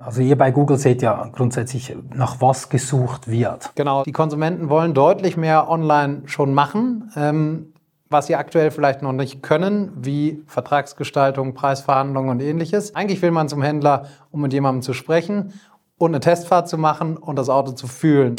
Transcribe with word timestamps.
Also 0.00 0.22
ihr 0.22 0.38
bei 0.38 0.52
Google 0.52 0.78
seht 0.78 1.02
ja 1.02 1.28
grundsätzlich, 1.32 1.94
nach 2.14 2.40
was 2.40 2.68
gesucht 2.68 3.28
wird. 3.28 3.72
Genau, 3.74 4.04
die 4.04 4.12
Konsumenten 4.12 4.68
wollen 4.68 4.94
deutlich 4.94 5.36
mehr 5.36 5.68
online 5.68 6.22
schon 6.26 6.54
machen, 6.54 7.10
ähm, 7.16 7.74
was 8.08 8.28
sie 8.28 8.36
aktuell 8.36 8.70
vielleicht 8.70 9.02
noch 9.02 9.12
nicht 9.12 9.42
können, 9.42 9.90
wie 9.96 10.42
Vertragsgestaltung, 10.46 11.54
Preisverhandlungen 11.54 12.30
und 12.30 12.40
ähnliches. 12.40 12.94
Eigentlich 12.94 13.20
will 13.22 13.32
man 13.32 13.48
zum 13.48 13.60
Händler, 13.60 14.06
um 14.30 14.40
mit 14.40 14.52
jemandem 14.52 14.82
zu 14.82 14.94
sprechen 14.94 15.52
und 15.98 16.12
eine 16.12 16.20
Testfahrt 16.20 16.68
zu 16.68 16.78
machen 16.78 17.16
und 17.16 17.36
das 17.36 17.48
Auto 17.48 17.72
zu 17.72 17.88
fühlen. 17.88 18.36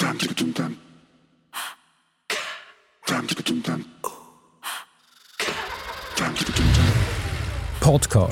Podcar. 7.81 8.29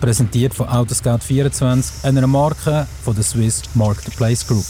Präsentiert 0.00 0.54
von 0.54 0.68
Autoscout24, 0.68 2.04
einer 2.04 2.26
Marke 2.26 2.86
von 3.02 3.14
der 3.14 3.24
Swiss 3.24 3.62
Marketplace 3.74 4.46
Group. 4.46 4.64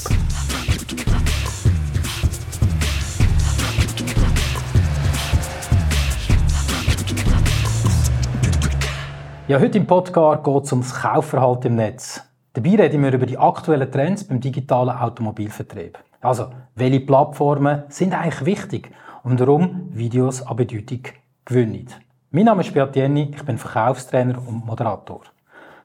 Ja, 9.48 9.60
heute 9.60 9.78
im 9.78 9.86
Podcast 9.86 10.45
geht 10.45 10.64
es 10.64 10.72
ums 10.72 10.95
Kaufverhalten 10.95 11.72
im 11.72 11.77
Netz. 11.77 12.22
Dabei 12.55 12.77
reden 12.77 13.02
wir 13.02 13.12
über 13.12 13.27
die 13.27 13.38
aktuellen 13.38 13.91
Trends 13.91 14.24
beim 14.24 14.41
digitalen 14.41 14.91
Automobilvertrieb. 14.97 15.98
Also, 16.20 16.48
welche 16.74 17.00
Plattformen 17.00 17.84
sind 17.88 18.14
eigentlich 18.14 18.45
wichtig 18.45 18.91
und 19.22 19.41
warum 19.41 19.88
Videos 19.91 20.42
an 20.42 20.56
Bedeutung 20.56 21.02
gewinnen. 21.45 21.88
Mein 22.30 22.45
Name 22.45 22.60
ist 22.60 22.74
Beat 22.74 22.95
Jenny, 22.95 23.30
ich 23.34 23.42
bin 23.42 23.56
Verkaufstrainer 23.56 24.36
und 24.36 24.66
Moderator. 24.66 25.23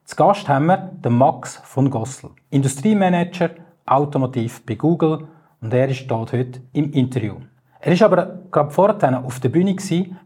Zu 0.03 0.15
Gast 0.17 0.49
haben 0.49 0.65
wir 0.65 0.91
den 0.91 1.13
Max 1.13 1.61
von 1.63 1.89
Gossel, 1.89 2.31
Industriemanager 2.49 3.51
Automotiv 3.85 4.65
bei 4.65 4.75
Google 4.75 5.29
und 5.61 5.73
er 5.73 5.93
steht 5.93 6.11
heute 6.11 6.61
im 6.73 6.91
Interview. 6.91 7.35
Er 7.79 7.97
war 7.97 8.07
aber 8.07 8.39
gerade 8.51 8.71
vorher 8.71 9.23
auf 9.23 9.39
der 9.39 9.47
Bühne 9.47 9.77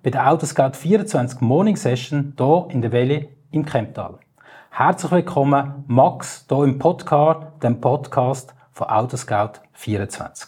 bei 0.02 0.10
der 0.10 0.28
Autoscout 0.28 0.72
24 0.74 1.40
Morning 1.42 1.76
Session 1.76 2.34
hier 2.36 2.66
in 2.72 2.82
der 2.82 2.92
Welle 2.92 3.28
im 3.52 3.64
Kemptal. 3.64 4.18
Herzlich 4.72 5.12
willkommen, 5.12 5.84
Max, 5.86 6.48
hier 6.50 6.64
im 6.64 6.80
Podcast, 6.80 7.62
dem 7.62 7.80
Podcast 7.80 8.56
von 8.72 8.88
Autoscout 8.88 9.62
24. 9.74 10.48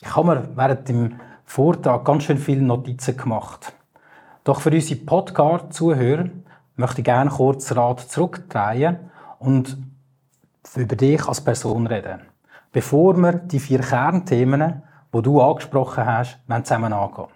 Ich 0.00 0.16
habe 0.16 0.26
mir 0.26 0.48
während 0.56 0.88
dem 0.88 1.20
Vortag 1.62 2.04
ganz 2.04 2.22
schön 2.22 2.38
viele 2.38 2.62
Notizen 2.62 3.18
gemacht. 3.18 3.74
Doch 4.44 4.62
für 4.62 4.70
unsere 4.70 4.98
Podcast-Zuhörer 4.98 6.30
möchte 6.76 7.02
ich 7.02 7.04
gerne 7.04 7.28
kurz 7.28 7.76
Rat 7.76 8.00
zurückdrehen 8.00 8.96
und 9.40 9.76
über 10.74 10.96
dich 10.96 11.28
als 11.28 11.42
Person 11.42 11.86
reden. 11.86 12.22
Bevor 12.72 13.14
wir 13.18 13.32
die 13.32 13.60
vier 13.60 13.80
Kernthemen, 13.80 14.82
die 15.14 15.20
du 15.20 15.38
angesprochen 15.42 16.06
hast, 16.06 16.38
zusammen 16.64 16.94
angehen. 16.94 17.28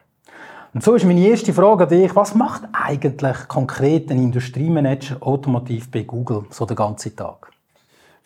Und 0.72 0.82
so 0.82 0.94
ist 0.94 1.04
meine 1.04 1.20
erste 1.20 1.52
Frage 1.52 1.84
an 1.84 1.90
dich. 1.90 2.16
Was 2.16 2.34
macht 2.34 2.62
eigentlich 2.72 3.46
konkret 3.46 4.10
ein 4.10 4.22
Industriemanager 4.22 5.18
automotiv 5.20 5.90
bei 5.90 6.04
Google 6.04 6.46
so 6.48 6.64
den 6.64 6.76
ganzen 6.76 7.14
Tag? 7.14 7.53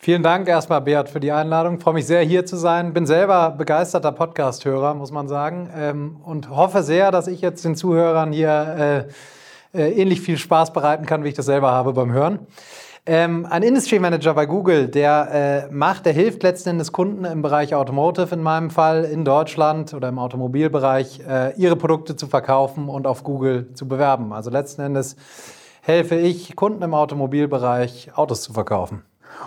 Vielen 0.01 0.23
Dank 0.23 0.47
erstmal, 0.47 0.79
Beat, 0.79 1.09
für 1.09 1.19
die 1.19 1.33
Einladung. 1.33 1.75
Ich 1.75 1.83
freue 1.83 1.95
mich 1.95 2.07
sehr, 2.07 2.21
hier 2.21 2.45
zu 2.45 2.55
sein. 2.55 2.93
Bin 2.93 3.05
selber 3.05 3.51
begeisterter 3.51 4.13
Podcast-Hörer, 4.13 4.93
muss 4.93 5.11
man 5.11 5.27
sagen. 5.27 5.69
Ähm, 5.75 6.21
und 6.23 6.49
hoffe 6.49 6.83
sehr, 6.83 7.11
dass 7.11 7.27
ich 7.27 7.41
jetzt 7.41 7.65
den 7.65 7.75
Zuhörern 7.75 8.31
hier 8.31 9.07
äh, 9.73 9.77
äh, 9.77 10.01
ähnlich 10.01 10.21
viel 10.21 10.37
Spaß 10.37 10.71
bereiten 10.71 11.05
kann, 11.05 11.25
wie 11.25 11.27
ich 11.27 11.33
das 11.33 11.47
selber 11.47 11.71
habe 11.71 11.91
beim 11.91 12.13
Hören. 12.13 12.47
Ähm, 13.05 13.45
ein 13.49 13.61
Industry 13.61 13.99
Manager 13.99 14.33
bei 14.33 14.45
Google, 14.45 14.87
der 14.87 15.67
äh, 15.67 15.73
macht, 15.73 16.05
der 16.05 16.13
hilft 16.13 16.43
letzten 16.43 16.69
Endes 16.69 16.93
Kunden 16.93 17.25
im 17.25 17.41
Bereich 17.41 17.75
Automotive 17.75 18.33
in 18.33 18.41
meinem 18.41 18.69
Fall 18.69 19.03
in 19.03 19.25
Deutschland 19.25 19.93
oder 19.93 20.07
im 20.07 20.17
Automobilbereich, 20.17 21.19
äh, 21.27 21.53
ihre 21.57 21.75
Produkte 21.75 22.15
zu 22.15 22.27
verkaufen 22.27 22.87
und 22.87 23.05
auf 23.05 23.25
Google 23.25 23.73
zu 23.73 23.85
bewerben. 23.85 24.31
Also 24.31 24.49
letzten 24.49 24.81
Endes 24.81 25.17
helfe 25.81 26.15
ich 26.15 26.55
Kunden 26.55 26.83
im 26.83 26.93
Automobilbereich 26.93 28.11
Autos 28.15 28.43
zu 28.43 28.53
verkaufen. 28.53 29.03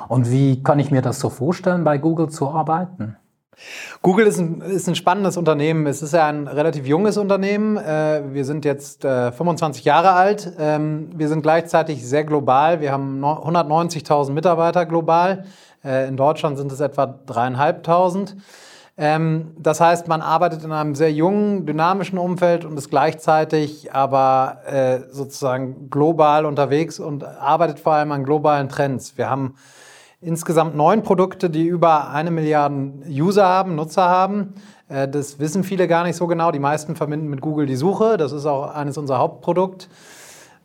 Und 0.08 0.30
wie 0.30 0.62
kann 0.62 0.78
ich 0.78 0.90
mir 0.90 1.02
das 1.02 1.20
so 1.20 1.30
vorstellen, 1.30 1.84
bei 1.84 1.98
Google 1.98 2.28
zu 2.28 2.48
arbeiten? 2.48 3.16
Google 4.00 4.26
ist 4.26 4.38
ein, 4.38 4.60
ist 4.60 4.88
ein 4.88 4.94
spannendes 4.94 5.36
Unternehmen. 5.36 5.86
Es 5.86 6.02
ist 6.02 6.14
ja 6.14 6.26
ein 6.26 6.48
relativ 6.48 6.86
junges 6.86 7.16
Unternehmen. 7.16 7.76
Äh, 7.76 8.22
wir 8.32 8.44
sind 8.44 8.64
jetzt 8.64 9.02
25 9.02 9.84
äh, 9.84 9.88
Jahre 9.88 10.12
alt. 10.12 10.52
Ähm, 10.58 11.10
wir 11.14 11.28
sind 11.28 11.42
gleichzeitig 11.42 12.06
sehr 12.06 12.24
global. 12.24 12.80
Wir 12.80 12.92
haben 12.92 13.24
190.000 13.24 14.32
Mitarbeiter 14.32 14.86
global. 14.86 15.44
Äh, 15.84 16.08
in 16.08 16.16
Deutschland 16.16 16.58
sind 16.58 16.72
es 16.72 16.80
etwa 16.80 17.06
dreieinhalbtausend. 17.06 18.36
Ähm, 18.96 19.52
das 19.58 19.80
heißt, 19.80 20.08
man 20.08 20.20
arbeitet 20.20 20.64
in 20.64 20.72
einem 20.72 20.94
sehr 20.94 21.12
jungen, 21.12 21.66
dynamischen 21.66 22.18
Umfeld 22.18 22.64
und 22.64 22.76
ist 22.76 22.90
gleichzeitig 22.90 23.92
aber 23.92 24.58
sozusagen 25.10 25.90
global 25.90 26.46
unterwegs 26.46 27.00
und 27.00 27.24
arbeitet 27.24 27.80
vor 27.80 27.94
allem 27.94 28.12
an 28.12 28.24
globalen 28.24 28.68
Trends. 28.68 29.16
Wir 29.16 29.28
haben 29.28 29.54
insgesamt 30.22 30.76
neun 30.76 31.02
Produkte, 31.02 31.50
die 31.50 31.66
über 31.66 32.10
eine 32.10 32.30
Milliarde 32.30 32.92
User 33.08 33.44
haben, 33.44 33.74
Nutzer 33.74 34.08
haben. 34.08 34.54
Äh, 34.88 35.08
das 35.08 35.38
wissen 35.38 35.64
viele 35.64 35.88
gar 35.88 36.04
nicht 36.04 36.16
so 36.16 36.26
genau. 36.26 36.52
Die 36.52 36.60
meisten 36.60 36.96
verbinden 36.96 37.28
mit 37.28 37.40
Google 37.40 37.66
die 37.66 37.76
Suche. 37.76 38.16
Das 38.16 38.32
ist 38.32 38.46
auch 38.46 38.74
eines 38.74 38.96
unserer 38.96 39.18
Hauptprodukte. 39.18 39.88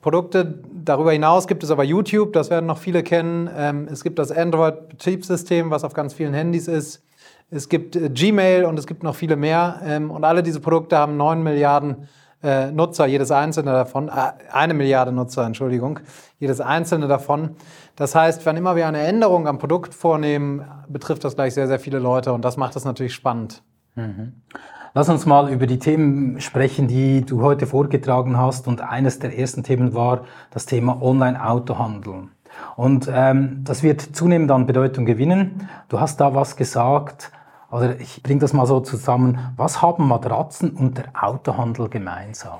Produkte. 0.02 0.60
Darüber 0.86 1.12
hinaus 1.12 1.48
gibt 1.48 1.64
es 1.64 1.72
aber 1.72 1.84
YouTube, 1.84 2.32
das 2.32 2.50
werden 2.50 2.68
noch 2.68 2.78
viele 2.78 3.04
kennen. 3.04 3.50
Ähm, 3.54 3.88
es 3.92 4.04
gibt 4.04 4.20
das 4.20 4.32
Android-Betriebssystem, 4.32 5.72
was 5.72 5.84
auf 5.84 5.94
ganz 5.94 6.14
vielen 6.14 6.34
Handys 6.34 6.68
ist. 6.68 7.04
Es 7.50 7.70
gibt 7.70 7.96
äh, 7.96 8.10
Gmail 8.10 8.66
und 8.66 8.78
es 8.78 8.88
gibt 8.88 9.04
noch 9.04 9.16
viele 9.16 9.36
mehr. 9.36 9.82
Ähm, 9.84 10.12
und 10.12 10.24
alle 10.24 10.44
diese 10.44 10.60
Produkte 10.60 10.98
haben 10.98 11.18
neun 11.18 11.44
Milliarden 11.44 12.08
äh, 12.44 12.72
Nutzer, 12.72 13.08
jedes 13.08 13.32
einzelne 13.32 13.72
davon, 13.72 14.10
eine 14.10 14.74
Milliarde 14.74 15.12
Nutzer, 15.12 15.46
Entschuldigung, 15.46 16.00
jedes 16.40 16.62
einzelne 16.62 17.08
davon. 17.08 17.56
Das 17.96 18.14
heißt, 18.14 18.46
wenn 18.46 18.58
immer 18.58 18.76
wir 18.76 18.88
eine 18.88 19.00
Änderung 19.00 19.48
am 19.48 19.58
Produkt 19.58 19.96
vornehmen, 19.96 20.64
betrifft 20.88 21.24
das 21.24 21.36
gleich 21.36 21.56
sehr, 21.56 21.68
sehr 21.68 21.80
viele 21.80 21.98
Leute 21.98 22.34
und 22.34 22.46
das 22.46 22.58
macht 22.58 22.76
es 22.76 22.86
natürlich 22.86 23.16
spannend. 23.16 23.64
Mhm. 23.96 24.34
Lass 24.94 25.10
uns 25.10 25.26
mal 25.26 25.52
über 25.52 25.68
die 25.68 25.80
Themen 25.80 26.42
sprechen, 26.42 26.88
die 26.88 27.24
du 27.24 27.42
heute 27.42 27.68
vorgetragen 27.68 28.38
hast. 28.38 28.68
Und 28.68 28.82
eines 28.82 29.20
der 29.20 29.38
ersten 29.38 29.62
Themen 29.62 29.94
war 29.94 30.22
das 30.50 30.66
Thema 30.66 31.02
Online-Autohandel. 31.02 32.30
Und 32.76 33.08
ähm, 33.14 33.62
das 33.64 33.84
wird 33.84 34.02
zunehmend 34.02 34.50
an 34.50 34.66
Bedeutung 34.66 35.06
gewinnen. 35.06 35.70
Du 35.90 36.00
hast 36.00 36.20
da 36.20 36.34
was 36.34 36.56
gesagt. 36.56 37.32
Oder 37.72 38.00
ich 38.00 38.24
bringe 38.24 38.40
das 38.40 38.54
mal 38.54 38.66
so 38.66 38.80
zusammen. 38.80 39.54
Was 39.58 39.82
haben 39.82 40.08
Matratzen 40.08 40.72
und 40.72 40.98
der 40.98 41.12
Autohandel 41.22 41.90
gemeinsam? 41.90 42.60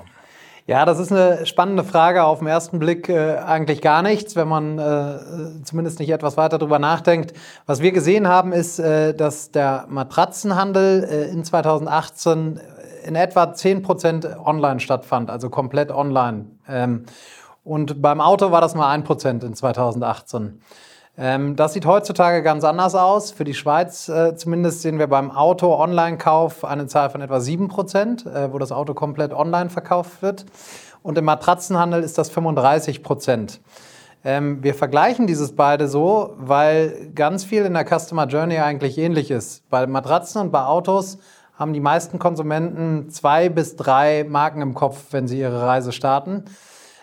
Ja, 0.66 0.84
das 0.84 0.98
ist 0.98 1.10
eine 1.10 1.46
spannende 1.46 1.82
Frage. 1.82 2.24
Auf 2.24 2.40
den 2.40 2.48
ersten 2.48 2.78
Blick 2.78 3.08
äh, 3.08 3.38
eigentlich 3.38 3.80
gar 3.80 4.02
nichts, 4.02 4.36
wenn 4.36 4.48
man 4.48 4.78
äh, 4.78 5.64
zumindest 5.64 5.98
nicht 5.98 6.10
etwas 6.10 6.36
weiter 6.36 6.58
darüber 6.58 6.78
nachdenkt. 6.78 7.32
Was 7.64 7.80
wir 7.80 7.90
gesehen 7.90 8.28
haben, 8.28 8.52
ist, 8.52 8.78
äh, 8.78 9.14
dass 9.14 9.50
der 9.50 9.86
Matratzenhandel 9.88 11.04
äh, 11.04 11.30
in 11.30 11.42
2018 11.42 12.60
in 13.06 13.16
etwa 13.16 13.54
10 13.54 13.80
Prozent 13.80 14.28
online 14.44 14.80
stattfand, 14.80 15.30
also 15.30 15.48
komplett 15.48 15.90
online. 15.90 16.44
Ähm, 16.68 17.06
und 17.64 18.02
beim 18.02 18.20
Auto 18.20 18.50
war 18.50 18.60
das 18.60 18.74
nur 18.74 18.86
1 18.86 19.06
Prozent 19.06 19.44
in 19.44 19.54
2018. 19.54 20.60
Ähm, 21.20 21.56
das 21.56 21.72
sieht 21.72 21.84
heutzutage 21.84 22.44
ganz 22.44 22.62
anders 22.62 22.94
aus. 22.94 23.32
Für 23.32 23.42
die 23.42 23.54
Schweiz 23.54 24.08
äh, 24.08 24.36
zumindest 24.36 24.82
sehen 24.82 25.00
wir 25.00 25.08
beim 25.08 25.32
Auto-Online-Kauf 25.32 26.64
eine 26.64 26.86
Zahl 26.86 27.10
von 27.10 27.20
etwa 27.20 27.40
7 27.40 27.66
Prozent, 27.66 28.24
äh, 28.24 28.52
wo 28.52 28.58
das 28.58 28.70
Auto 28.70 28.94
komplett 28.94 29.32
online 29.32 29.68
verkauft 29.68 30.22
wird. 30.22 30.46
Und 31.02 31.18
im 31.18 31.24
Matratzenhandel 31.24 32.04
ist 32.04 32.18
das 32.18 32.30
35 32.30 33.02
Prozent. 33.02 33.60
Ähm, 34.24 34.62
wir 34.62 34.74
vergleichen 34.74 35.26
dieses 35.26 35.56
beide 35.56 35.88
so, 35.88 36.34
weil 36.38 37.10
ganz 37.16 37.44
viel 37.44 37.64
in 37.64 37.74
der 37.74 37.84
Customer 37.84 38.26
Journey 38.26 38.58
eigentlich 38.58 38.96
ähnlich 38.96 39.32
ist. 39.32 39.68
Bei 39.70 39.88
Matratzen 39.88 40.40
und 40.40 40.52
bei 40.52 40.64
Autos 40.64 41.18
haben 41.54 41.72
die 41.72 41.80
meisten 41.80 42.20
Konsumenten 42.20 43.10
zwei 43.10 43.48
bis 43.48 43.74
drei 43.74 44.24
Marken 44.28 44.62
im 44.62 44.74
Kopf, 44.74 45.06
wenn 45.10 45.26
sie 45.26 45.40
ihre 45.40 45.62
Reise 45.62 45.90
starten. 45.90 46.44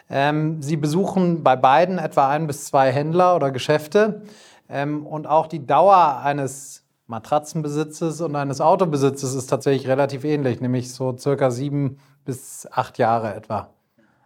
Ähm, 0.10 0.62
sie 0.62 0.78
besuchen 0.78 1.44
bei 1.44 1.56
beiden 1.56 1.98
etwa 1.98 2.30
ein 2.30 2.48
bis 2.48 2.66
zwei 2.66 2.92
Händler 2.92 3.36
oder 3.36 3.52
Geschäfte. 3.52 4.22
Ähm, 4.70 5.06
und 5.06 5.28
auch 5.28 5.48
die 5.48 5.66
Dauer 5.66 6.22
eines 6.24 6.84
Matratzenbesitzes 7.08 8.22
und 8.22 8.36
eines 8.36 8.62
Autobesitzes 8.62 9.36
ist 9.36 9.48
tatsächlich 9.48 9.88
relativ 9.88 10.24
ähnlich, 10.24 10.60
nämlich 10.60 10.92
so 10.92 11.16
circa 11.18 11.52
sieben 11.52 11.98
bis 12.26 12.68
acht 12.72 12.98
Jahre 12.98 13.36
etwa. 13.36 13.70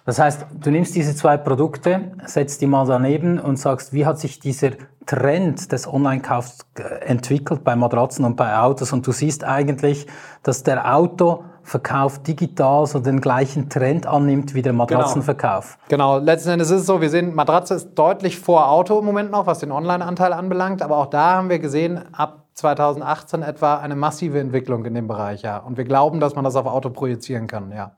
Das 0.06 0.18
heißt, 0.18 0.46
du 0.60 0.72
nimmst 0.72 0.96
diese 0.96 1.16
zwei 1.16 1.38
Produkte, 1.38 2.14
setzt 2.26 2.62
die 2.62 2.68
mal 2.68 2.86
daneben 2.88 3.38
und 3.38 3.58
sagst, 3.58 3.94
wie 3.94 4.06
hat 4.06 4.18
sich 4.18 4.40
dieser 4.40 4.72
Trend 5.06 5.72
des 5.72 5.88
Online-Kaufs 5.88 6.66
entwickelt 7.02 7.64
bei 7.64 7.76
Matratzen 7.76 8.26
und 8.26 8.36
bei 8.36 8.58
Autos? 8.58 8.94
Und 8.94 9.06
du 9.06 9.12
siehst 9.12 9.44
eigentlich, 9.44 10.08
dass 10.42 10.64
der 10.64 10.96
Auto 10.96 11.44
Autoverkauf 11.60 12.24
digital 12.24 12.86
so 12.88 13.00
den 13.00 13.22
gleichen 13.22 13.70
Trend 13.70 14.06
annimmt 14.06 14.54
wie 14.54 14.62
der 14.62 14.74
Matratzenverkauf. 14.74 15.78
Genau, 15.88 16.16
genau. 16.16 16.26
letzten 16.26 16.50
Endes 16.50 16.70
ist 16.72 16.82
es 16.82 16.86
so, 16.86 17.02
wir 17.02 17.10
sehen, 17.10 17.36
Matratze 17.36 17.76
ist 17.76 17.94
deutlich 17.96 18.40
vor 18.40 18.70
Auto 18.70 19.00
im 19.00 19.06
Moment 19.06 19.32
noch, 19.32 19.46
was 19.46 19.60
den 19.60 19.72
Online-Anteil 19.72 20.34
anbelangt, 20.34 20.82
aber 20.82 20.98
auch 20.98 21.08
da 21.08 21.36
haben 21.36 21.50
wir 21.50 21.60
gesehen, 21.60 22.02
ab 22.14 22.46
2018 22.54 23.44
etwa 23.44 23.78
eine 23.78 23.96
massive 23.96 24.40
Entwicklung 24.40 24.86
in 24.86 24.94
dem 24.94 25.08
Bereich, 25.08 25.44
ja. 25.44 25.58
Und 25.58 25.78
wir 25.78 25.86
glauben, 25.86 26.20
dass 26.20 26.36
man 26.36 26.44
das 26.44 26.56
auf 26.56 26.66
Auto 26.66 26.90
projizieren 26.90 27.48
kann, 27.48 27.72
ja. 27.72 27.92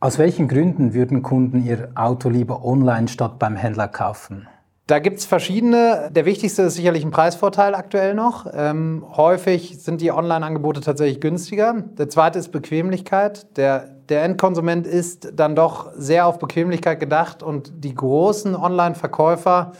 Aus 0.00 0.18
welchen 0.18 0.46
Gründen 0.46 0.94
würden 0.94 1.22
Kunden 1.22 1.64
ihr 1.64 1.88
Auto 1.96 2.28
lieber 2.28 2.64
online 2.64 3.08
statt 3.08 3.38
beim 3.38 3.56
Händler 3.56 3.88
kaufen? 3.88 4.46
Da 4.88 5.00
gibt 5.00 5.18
es 5.18 5.26
verschiedene. 5.26 6.08
Der 6.12 6.24
wichtigste 6.24 6.62
ist 6.62 6.76
sicherlich 6.76 7.04
ein 7.04 7.10
Preisvorteil 7.10 7.74
aktuell 7.74 8.14
noch. 8.14 8.46
Ähm, 8.50 9.04
häufig 9.14 9.82
sind 9.82 10.00
die 10.00 10.10
Online-Angebote 10.10 10.80
tatsächlich 10.80 11.20
günstiger. 11.20 11.74
Der 11.98 12.08
zweite 12.08 12.38
ist 12.38 12.52
Bequemlichkeit. 12.52 13.58
Der, 13.58 13.80
der 14.08 14.22
Endkonsument 14.22 14.86
ist 14.86 15.28
dann 15.34 15.54
doch 15.54 15.92
sehr 15.94 16.26
auf 16.26 16.38
Bequemlichkeit 16.38 17.00
gedacht 17.00 17.42
und 17.42 17.84
die 17.84 17.94
großen 17.94 18.56
Online-Verkäufer, 18.56 19.72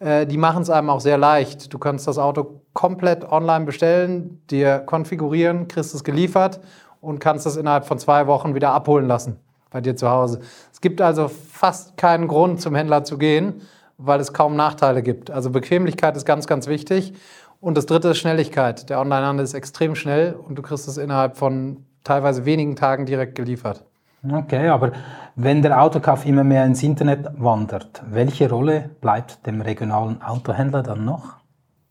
äh, 0.00 0.26
die 0.26 0.36
machen 0.36 0.62
es 0.62 0.70
einem 0.70 0.90
auch 0.90 1.00
sehr 1.00 1.16
leicht. 1.16 1.72
Du 1.72 1.78
kannst 1.78 2.08
das 2.08 2.18
Auto 2.18 2.62
komplett 2.72 3.30
online 3.30 3.66
bestellen, 3.66 4.42
dir 4.50 4.80
konfigurieren, 4.80 5.68
kriegst 5.68 5.94
es 5.94 6.02
geliefert 6.02 6.58
und 7.00 7.20
kannst 7.20 7.46
es 7.46 7.56
innerhalb 7.56 7.84
von 7.84 8.00
zwei 8.00 8.26
Wochen 8.26 8.56
wieder 8.56 8.72
abholen 8.72 9.06
lassen 9.06 9.38
bei 9.70 9.80
dir 9.80 9.94
zu 9.94 10.10
Hause. 10.10 10.40
Es 10.72 10.80
gibt 10.80 11.00
also 11.00 11.28
fast 11.28 11.96
keinen 11.96 12.26
Grund, 12.26 12.60
zum 12.60 12.74
Händler 12.74 13.04
zu 13.04 13.16
gehen 13.16 13.62
weil 13.98 14.20
es 14.20 14.32
kaum 14.32 14.56
Nachteile 14.56 15.02
gibt. 15.02 15.30
Also 15.30 15.50
Bequemlichkeit 15.50 16.16
ist 16.16 16.24
ganz, 16.24 16.46
ganz 16.46 16.66
wichtig. 16.66 17.14
Und 17.60 17.76
das 17.76 17.86
dritte 17.86 18.08
ist 18.08 18.18
Schnelligkeit. 18.18 18.90
Der 18.90 19.00
Onlinehandel 19.00 19.44
ist 19.44 19.54
extrem 19.54 19.94
schnell 19.94 20.34
und 20.34 20.56
du 20.56 20.62
kriegst 20.62 20.86
es 20.88 20.98
innerhalb 20.98 21.36
von 21.36 21.84
teilweise 22.04 22.44
wenigen 22.44 22.76
Tagen 22.76 23.06
direkt 23.06 23.34
geliefert. 23.34 23.84
Okay, 24.30 24.68
aber 24.68 24.92
wenn 25.36 25.62
der 25.62 25.80
Autokauf 25.80 26.26
immer 26.26 26.44
mehr 26.44 26.64
ins 26.64 26.82
Internet 26.82 27.28
wandert, 27.38 28.02
welche 28.08 28.50
Rolle 28.50 28.90
bleibt 29.00 29.46
dem 29.46 29.60
regionalen 29.60 30.20
Autohändler 30.22 30.82
dann 30.82 31.04
noch? 31.04 31.36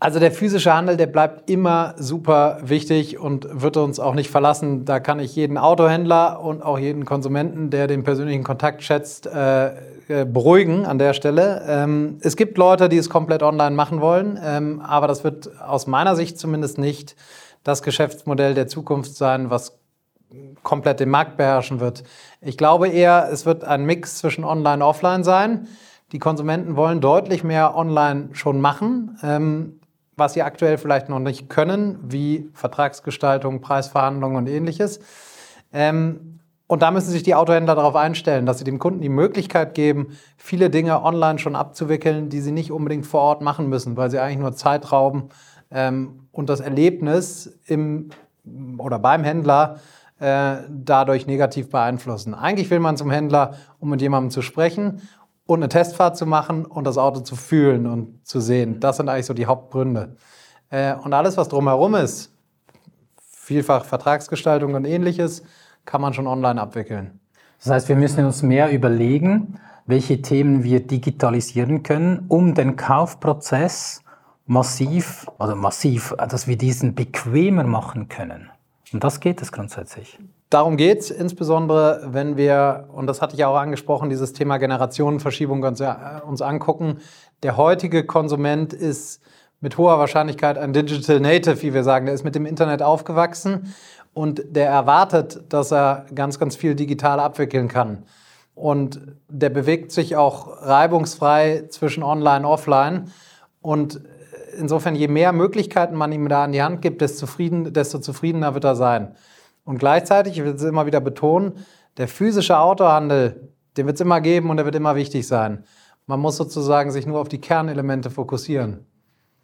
Also 0.05 0.19
der 0.19 0.31
physische 0.31 0.71
Handel, 0.71 0.97
der 0.97 1.07
bleibt 1.07 1.49
immer 1.49 1.95
super 1.97 2.59
wichtig 2.61 3.17
und 3.17 3.47
wird 3.59 3.75
uns 3.75 3.99
auch 3.99 4.13
nicht 4.13 4.29
verlassen. 4.29 4.85
Da 4.85 4.99
kann 4.99 5.19
ich 5.19 5.35
jeden 5.35 5.57
Autohändler 5.57 6.41
und 6.41 6.61
auch 6.61 6.77
jeden 6.77 7.05
Konsumenten, 7.05 7.71
der 7.71 7.87
den 7.87 8.03
persönlichen 8.03 8.43
Kontakt 8.43 8.83
schätzt, 8.83 9.25
äh, 9.25 9.69
äh, 10.07 10.25
beruhigen 10.31 10.85
an 10.85 10.99
der 10.99 11.13
Stelle. 11.13 11.63
Ähm, 11.67 12.19
es 12.21 12.35
gibt 12.35 12.59
Leute, 12.59 12.87
die 12.87 12.97
es 12.97 13.09
komplett 13.09 13.41
online 13.41 13.75
machen 13.75 13.99
wollen, 13.99 14.39
ähm, 14.43 14.79
aber 14.79 15.07
das 15.07 15.23
wird 15.23 15.59
aus 15.59 15.87
meiner 15.87 16.15
Sicht 16.15 16.37
zumindest 16.37 16.77
nicht 16.77 17.15
das 17.63 17.81
Geschäftsmodell 17.81 18.53
der 18.53 18.67
Zukunft 18.67 19.15
sein, 19.15 19.49
was 19.49 19.79
komplett 20.61 20.99
den 20.99 21.09
Markt 21.09 21.35
beherrschen 21.35 21.79
wird. 21.79 22.03
Ich 22.41 22.59
glaube 22.59 22.89
eher, 22.89 23.29
es 23.31 23.47
wird 23.47 23.63
ein 23.63 23.85
Mix 23.85 24.19
zwischen 24.19 24.43
online 24.43 24.83
und 24.83 24.89
offline 24.91 25.23
sein. 25.23 25.67
Die 26.11 26.19
Konsumenten 26.19 26.75
wollen 26.75 27.01
deutlich 27.01 27.43
mehr 27.43 27.75
online 27.75 28.29
schon 28.33 28.61
machen, 28.61 29.17
ähm, 29.23 29.79
was 30.17 30.33
sie 30.33 30.41
aktuell 30.41 30.77
vielleicht 30.77 31.09
noch 31.09 31.19
nicht 31.19 31.49
können, 31.49 31.97
wie 32.01 32.49
Vertragsgestaltung, 32.53 33.61
Preisverhandlungen 33.61 34.37
und 34.37 34.47
ähnliches. 34.47 34.99
Ähm, 35.73 36.39
und 36.67 36.81
da 36.81 36.89
müssen 36.89 37.11
sich 37.11 37.21
die 37.21 37.35
Autohändler 37.35 37.75
darauf 37.75 37.95
einstellen, 37.95 38.45
dass 38.45 38.57
sie 38.57 38.63
dem 38.63 38.79
Kunden 38.79 39.01
die 39.01 39.09
Möglichkeit 39.09 39.75
geben, 39.75 40.17
viele 40.37 40.71
Dinge 40.71 41.03
online 41.03 41.37
schon 41.37 41.55
abzuwickeln, 41.55 42.29
die 42.29 42.41
sie 42.41 42.51
nicht 42.51 42.71
unbedingt 42.71 43.05
vor 43.05 43.21
Ort 43.21 43.41
machen 43.41 43.69
müssen, 43.69 43.97
weil 43.97 44.09
sie 44.09 44.19
eigentlich 44.19 44.39
nur 44.39 44.53
Zeit 44.53 44.91
rauben 44.91 45.29
ähm, 45.69 46.27
und 46.31 46.49
das 46.49 46.61
Erlebnis 46.61 47.59
im 47.67 48.09
oder 48.77 48.99
beim 48.99 49.23
Händler 49.23 49.79
äh, 50.19 50.57
dadurch 50.69 51.27
negativ 51.27 51.69
beeinflussen. 51.69 52.33
Eigentlich 52.33 52.69
will 52.69 52.79
man 52.79 52.95
zum 52.95 53.11
Händler, 53.11 53.55
um 53.79 53.89
mit 53.89 54.01
jemandem 54.01 54.31
zu 54.31 54.41
sprechen 54.41 55.01
und 55.45 55.59
eine 55.59 55.69
Testfahrt 55.69 56.17
zu 56.17 56.25
machen 56.25 56.65
und 56.65 56.85
das 56.85 56.97
Auto 56.97 57.19
zu 57.19 57.35
fühlen 57.35 57.85
und 57.85 58.25
zu 58.25 58.39
sehen. 58.39 58.79
Das 58.79 58.97
sind 58.97 59.09
eigentlich 59.09 59.25
so 59.25 59.33
die 59.33 59.45
Hauptgründe. 59.45 60.15
Äh, 60.69 60.95
und 60.95 61.13
alles, 61.13 61.37
was 61.37 61.49
drumherum 61.49 61.95
ist, 61.95 62.31
vielfach 63.21 63.85
Vertragsgestaltung 63.85 64.73
und 64.73 64.85
ähnliches, 64.85 65.43
kann 65.85 66.01
man 66.01 66.13
schon 66.13 66.27
online 66.27 66.59
abwickeln. 66.59 67.19
Das 67.59 67.71
heißt, 67.71 67.89
wir 67.89 67.95
müssen 67.95 68.25
uns 68.25 68.41
mehr 68.41 68.71
überlegen, 68.71 69.59
welche 69.85 70.21
Themen 70.21 70.63
wir 70.63 70.85
digitalisieren 70.85 71.83
können, 71.83 72.25
um 72.27 72.55
den 72.55 72.75
Kaufprozess 72.75 74.01
massiv, 74.47 75.27
also 75.37 75.55
massiv, 75.55 76.15
dass 76.27 76.47
wir 76.47 76.57
diesen 76.57 76.95
bequemer 76.95 77.63
machen 77.63 78.09
können. 78.09 78.49
Und 78.93 79.03
das 79.03 79.19
geht 79.19 79.41
es 79.41 79.51
grundsätzlich. 79.51 80.19
Darum 80.49 80.77
geht 80.77 80.99
es 80.99 81.11
insbesondere, 81.11 82.07
wenn 82.07 82.37
wir, 82.37 82.87
und 82.93 83.07
das 83.07 83.21
hatte 83.21 83.35
ich 83.35 83.43
auch 83.45 83.57
angesprochen, 83.57 84.09
dieses 84.09 84.33
Thema 84.33 84.57
Generationenverschiebung 84.57 85.63
uns, 85.63 85.79
äh, 85.79 85.95
uns 86.25 86.41
angucken. 86.41 86.99
Der 87.43 87.57
heutige 87.57 88.05
Konsument 88.05 88.71
ist 88.71 89.21
mit 89.59 89.77
hoher 89.77 89.97
Wahrscheinlichkeit 89.97 90.57
ein 90.57 90.73
Digital 90.73 91.19
Native, 91.19 91.61
wie 91.63 91.73
wir 91.73 91.83
sagen. 91.83 92.05
Der 92.05 92.13
ist 92.13 92.23
mit 92.23 92.35
dem 92.35 92.45
Internet 92.45 92.83
aufgewachsen 92.83 93.73
und 94.13 94.43
der 94.47 94.69
erwartet, 94.69 95.43
dass 95.49 95.71
er 95.71 96.05
ganz, 96.13 96.37
ganz 96.37 96.55
viel 96.55 96.75
digital 96.75 97.19
abwickeln 97.19 97.67
kann. 97.67 98.03
Und 98.53 99.01
der 99.27 99.49
bewegt 99.49 99.91
sich 99.91 100.15
auch 100.15 100.61
reibungsfrei 100.61 101.65
zwischen 101.69 102.03
Online 102.03 102.45
und 102.45 102.53
Offline. 102.53 103.11
Und 103.61 104.01
insofern, 104.57 104.95
je 104.95 105.07
mehr 105.07 105.33
Möglichkeiten 105.33 105.95
man 105.95 106.11
ihm 106.11 106.29
da 106.29 106.45
an 106.45 106.53
die 106.53 106.61
Hand 106.61 106.81
gibt, 106.81 107.01
desto, 107.01 107.25
zufrieden, 107.25 107.73
desto 107.73 107.99
zufriedener 107.99 108.53
wird 108.53 108.63
er 108.63 108.75
sein. 108.75 109.15
Und 109.65 109.79
gleichzeitig, 109.79 110.37
ich 110.37 110.45
will 110.45 110.53
es 110.53 110.63
immer 110.63 110.85
wieder 110.85 111.01
betonen, 111.01 111.53
der 111.97 112.07
physische 112.07 112.57
Autohandel, 112.57 113.49
den 113.75 113.87
wird 113.87 113.95
es 113.95 114.01
immer 114.01 114.21
geben 114.21 114.49
und 114.49 114.57
der 114.57 114.65
wird 114.65 114.75
immer 114.75 114.95
wichtig 114.95 115.27
sein. 115.27 115.65
Man 116.07 116.19
muss 116.19 116.37
sozusagen 116.37 116.91
sich 116.91 117.07
nur 117.07 117.19
auf 117.19 117.27
die 117.27 117.41
Kernelemente 117.41 118.11
fokussieren. 118.11 118.85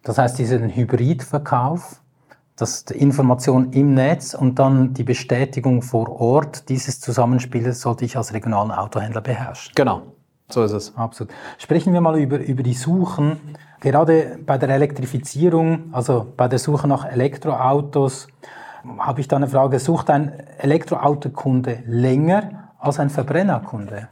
Das 0.04 0.18
heißt, 0.18 0.38
diesen 0.38 0.70
Hybridverkauf, 0.70 2.00
das 2.56 2.82
Information 2.82 3.72
im 3.72 3.94
Netz 3.94 4.34
und 4.34 4.58
dann 4.58 4.94
die 4.94 5.04
Bestätigung 5.04 5.82
vor 5.82 6.20
Ort, 6.20 6.68
dieses 6.68 7.00
Zusammenspiel 7.00 7.72
sollte 7.72 8.04
ich 8.04 8.16
als 8.16 8.32
regionalen 8.32 8.70
Autohändler 8.70 9.20
beherrschen. 9.20 9.72
Genau, 9.74 10.02
so 10.48 10.62
ist 10.62 10.72
es. 10.72 10.96
Absolut. 10.96 11.32
Sprechen 11.58 11.92
wir 11.92 12.00
mal 12.00 12.18
über, 12.18 12.38
über 12.38 12.62
die 12.62 12.74
Suchen. 12.74 13.40
Gerade 13.80 14.38
bei 14.46 14.58
der 14.58 14.68
Elektrifizierung, 14.68 15.88
also 15.92 16.32
bei 16.36 16.46
der 16.46 16.60
Suche 16.60 16.86
nach 16.86 17.04
Elektroautos, 17.04 18.28
habe 18.98 19.20
ich 19.20 19.28
da 19.28 19.36
eine 19.36 19.48
Frage. 19.48 19.78
Sucht 19.78 20.10
ein 20.10 20.32
Elektroautokunde 20.58 21.78
länger 21.86 22.70
als 22.78 22.98
ein 22.98 23.10
Verbrennerkunde? 23.10 24.08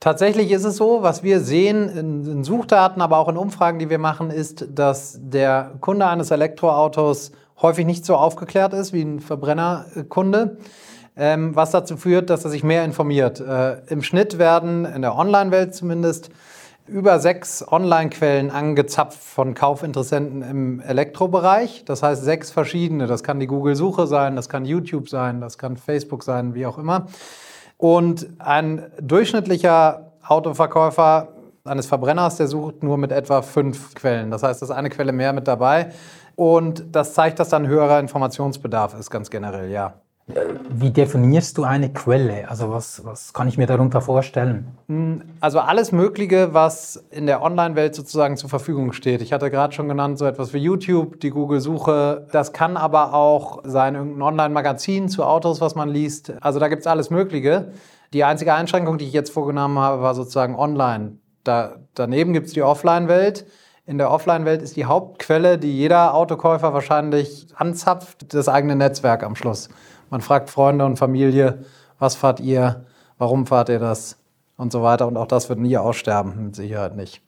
Tatsächlich 0.00 0.50
ist 0.50 0.64
es 0.64 0.76
so, 0.76 1.02
was 1.02 1.22
wir 1.22 1.38
sehen 1.40 1.88
in, 1.88 2.44
Suchdaten, 2.44 3.00
aber 3.00 3.18
auch 3.18 3.28
in 3.28 3.36
Umfragen, 3.36 3.78
die 3.78 3.88
wir 3.88 3.98
machen, 3.98 4.30
ist, 4.30 4.66
dass 4.74 5.16
der 5.22 5.72
Kunde 5.80 6.06
eines 6.06 6.32
Elektroautos 6.32 7.30
häufig 7.60 7.86
nicht 7.86 8.04
so 8.04 8.16
aufgeklärt 8.16 8.74
ist 8.74 8.92
wie 8.92 9.02
ein 9.02 9.20
Verbrennerkunde, 9.20 10.56
ähm, 11.16 11.54
was 11.54 11.70
dazu 11.70 11.96
führt, 11.96 12.30
dass 12.30 12.44
er 12.44 12.50
sich 12.50 12.64
mehr 12.64 12.84
informiert. 12.84 13.38
Äh, 13.38 13.76
Im 13.86 14.02
Schnitt 14.02 14.38
werden, 14.38 14.84
in 14.84 15.02
der 15.02 15.16
Online-Welt 15.16 15.72
zumindest, 15.72 16.30
über 16.86 17.20
sechs 17.20 17.64
Online-Quellen 17.66 18.50
angezapft 18.50 19.18
von 19.18 19.54
Kaufinteressenten 19.54 20.42
im 20.42 20.80
Elektrobereich. 20.80 21.84
Das 21.84 22.02
heißt 22.02 22.22
sechs 22.24 22.50
verschiedene. 22.50 23.06
Das 23.06 23.22
kann 23.22 23.40
die 23.40 23.46
Google-Suche 23.46 24.06
sein, 24.06 24.36
das 24.36 24.48
kann 24.48 24.64
YouTube 24.64 25.08
sein, 25.08 25.40
das 25.40 25.58
kann 25.58 25.76
Facebook 25.76 26.22
sein, 26.22 26.54
wie 26.54 26.66
auch 26.66 26.78
immer. 26.78 27.06
Und 27.78 28.28
ein 28.38 28.86
durchschnittlicher 29.00 30.12
Autoverkäufer 30.26 31.28
eines 31.64 31.86
Verbrenners, 31.86 32.36
der 32.36 32.48
sucht 32.48 32.82
nur 32.82 32.98
mit 32.98 33.12
etwa 33.12 33.42
fünf 33.42 33.94
Quellen. 33.94 34.30
Das 34.30 34.42
heißt, 34.42 34.62
da 34.62 34.66
ist 34.66 34.70
eine 34.70 34.90
Quelle 34.90 35.12
mehr 35.12 35.32
mit 35.32 35.46
dabei. 35.48 35.92
Und 36.34 36.84
das 36.94 37.14
zeigt, 37.14 37.38
dass 37.38 37.50
dann 37.50 37.66
höherer 37.66 38.00
Informationsbedarf 38.00 38.98
ist, 38.98 39.10
ganz 39.10 39.30
generell, 39.30 39.70
ja. 39.70 40.01
Wie 40.26 40.90
definierst 40.90 41.58
du 41.58 41.64
eine 41.64 41.92
Quelle? 41.92 42.48
Also 42.48 42.70
was, 42.70 43.04
was 43.04 43.32
kann 43.32 43.48
ich 43.48 43.58
mir 43.58 43.66
darunter 43.66 44.00
vorstellen? 44.00 44.68
Hm, 44.88 45.22
also 45.40 45.58
alles 45.58 45.90
Mögliche, 45.90 46.54
was 46.54 47.04
in 47.10 47.26
der 47.26 47.42
Online-Welt 47.42 47.94
sozusagen 47.94 48.36
zur 48.36 48.48
Verfügung 48.48 48.92
steht. 48.92 49.20
Ich 49.20 49.32
hatte 49.32 49.50
gerade 49.50 49.74
schon 49.74 49.88
genannt, 49.88 50.18
so 50.18 50.24
etwas 50.24 50.54
wie 50.54 50.58
YouTube, 50.58 51.20
die 51.20 51.30
Google-Suche. 51.30 52.28
Das 52.30 52.52
kann 52.52 52.76
aber 52.76 53.14
auch 53.14 53.62
sein, 53.64 53.96
irgendein 53.96 54.22
Online-Magazin 54.22 55.08
zu 55.08 55.24
Autos, 55.24 55.60
was 55.60 55.74
man 55.74 55.88
liest. 55.88 56.32
Also 56.40 56.60
da 56.60 56.68
gibt 56.68 56.82
es 56.82 56.86
alles 56.86 57.10
Mögliche. 57.10 57.72
Die 58.12 58.22
einzige 58.24 58.54
Einschränkung, 58.54 58.98
die 58.98 59.06
ich 59.06 59.12
jetzt 59.12 59.30
vorgenommen 59.30 59.78
habe, 59.78 60.02
war 60.02 60.14
sozusagen 60.14 60.54
online. 60.54 61.16
Da, 61.42 61.76
daneben 61.94 62.32
gibt 62.32 62.46
es 62.46 62.52
die 62.52 62.62
Offline-Welt. 62.62 63.44
In 63.84 63.98
der 63.98 64.12
Offline-Welt 64.12 64.62
ist 64.62 64.76
die 64.76 64.84
Hauptquelle, 64.84 65.58
die 65.58 65.76
jeder 65.76 66.14
Autokäufer 66.14 66.72
wahrscheinlich 66.72 67.48
anzapft, 67.56 68.32
das 68.32 68.48
eigene 68.48 68.76
Netzwerk 68.76 69.24
am 69.24 69.34
Schluss. 69.34 69.70
Man 70.08 70.20
fragt 70.20 70.50
Freunde 70.50 70.84
und 70.84 70.98
Familie, 70.98 71.64
was 71.98 72.14
fahrt 72.14 72.38
ihr, 72.38 72.84
warum 73.18 73.44
fahrt 73.44 73.70
ihr 73.70 73.80
das 73.80 74.18
und 74.56 74.70
so 74.70 74.84
weiter. 74.84 75.08
Und 75.08 75.16
auch 75.16 75.26
das 75.26 75.48
wird 75.48 75.58
nie 75.58 75.76
aussterben, 75.76 76.44
mit 76.44 76.54
Sicherheit 76.54 76.94
nicht. 76.94 77.22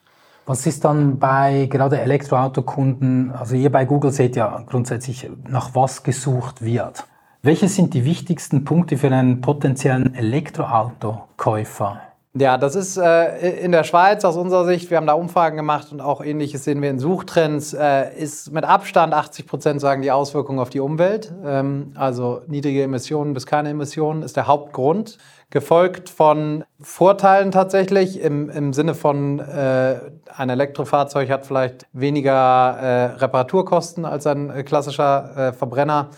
Was 0.45 0.65
ist 0.65 0.85
dann 0.85 1.19
bei 1.19 1.67
gerade 1.69 1.99
Elektroautokunden, 1.99 3.33
also 3.33 3.55
ihr 3.55 3.71
bei 3.71 3.83
Google 3.83 4.11
seht 4.11 4.37
ja 4.37 4.63
grundsätzlich, 4.65 5.29
nach 5.49 5.75
was 5.75 6.03
gesucht 6.03 6.61
wird? 6.61 7.05
Welche 7.41 7.67
sind 7.67 7.93
die 7.93 8.05
wichtigsten 8.05 8.63
Punkte 8.63 8.97
für 8.97 9.07
einen 9.07 9.41
potenziellen 9.41 10.15
Elektroautokäufer? 10.15 11.99
Ja, 12.37 12.57
das 12.57 12.75
ist 12.75 12.97
äh, 12.97 13.61
in 13.61 13.71
der 13.71 13.85
Schweiz 13.85 14.25
aus 14.25 14.35
unserer 14.35 14.65
Sicht, 14.65 14.89
wir 14.89 14.97
haben 14.97 15.07
da 15.07 15.13
Umfragen 15.13 15.55
gemacht 15.55 15.93
und 15.93 16.01
auch 16.01 16.21
ähnliches 16.21 16.65
sehen 16.65 16.81
wir 16.81 16.89
in 16.89 16.99
Suchtrends, 16.99 17.73
äh, 17.73 18.13
ist 18.13 18.51
mit 18.51 18.65
Abstand 18.65 19.13
80 19.13 19.47
Prozent 19.47 19.79
sagen 19.79 20.01
die 20.01 20.11
Auswirkungen 20.11 20.59
auf 20.59 20.69
die 20.69 20.81
Umwelt. 20.81 21.33
Ähm, 21.45 21.93
also 21.95 22.41
niedrige 22.47 22.83
Emissionen 22.83 23.33
bis 23.33 23.45
keine 23.45 23.69
Emissionen 23.69 24.21
ist 24.21 24.35
der 24.35 24.47
Hauptgrund. 24.47 25.17
Gefolgt 25.49 26.09
von 26.09 26.65
Vorteilen 26.81 27.51
tatsächlich 27.51 28.19
im, 28.19 28.49
im 28.49 28.73
Sinne 28.73 28.95
von, 28.95 29.39
äh, 29.39 30.01
ein 30.35 30.49
Elektrofahrzeug 30.49 31.29
hat 31.29 31.45
vielleicht 31.45 31.87
weniger 31.93 32.31
äh, 32.33 33.05
Reparaturkosten 33.13 34.03
als 34.03 34.27
ein 34.27 34.49
äh, 34.49 34.63
klassischer 34.63 35.37
äh, 35.37 35.53
Verbrenner. 35.53 36.09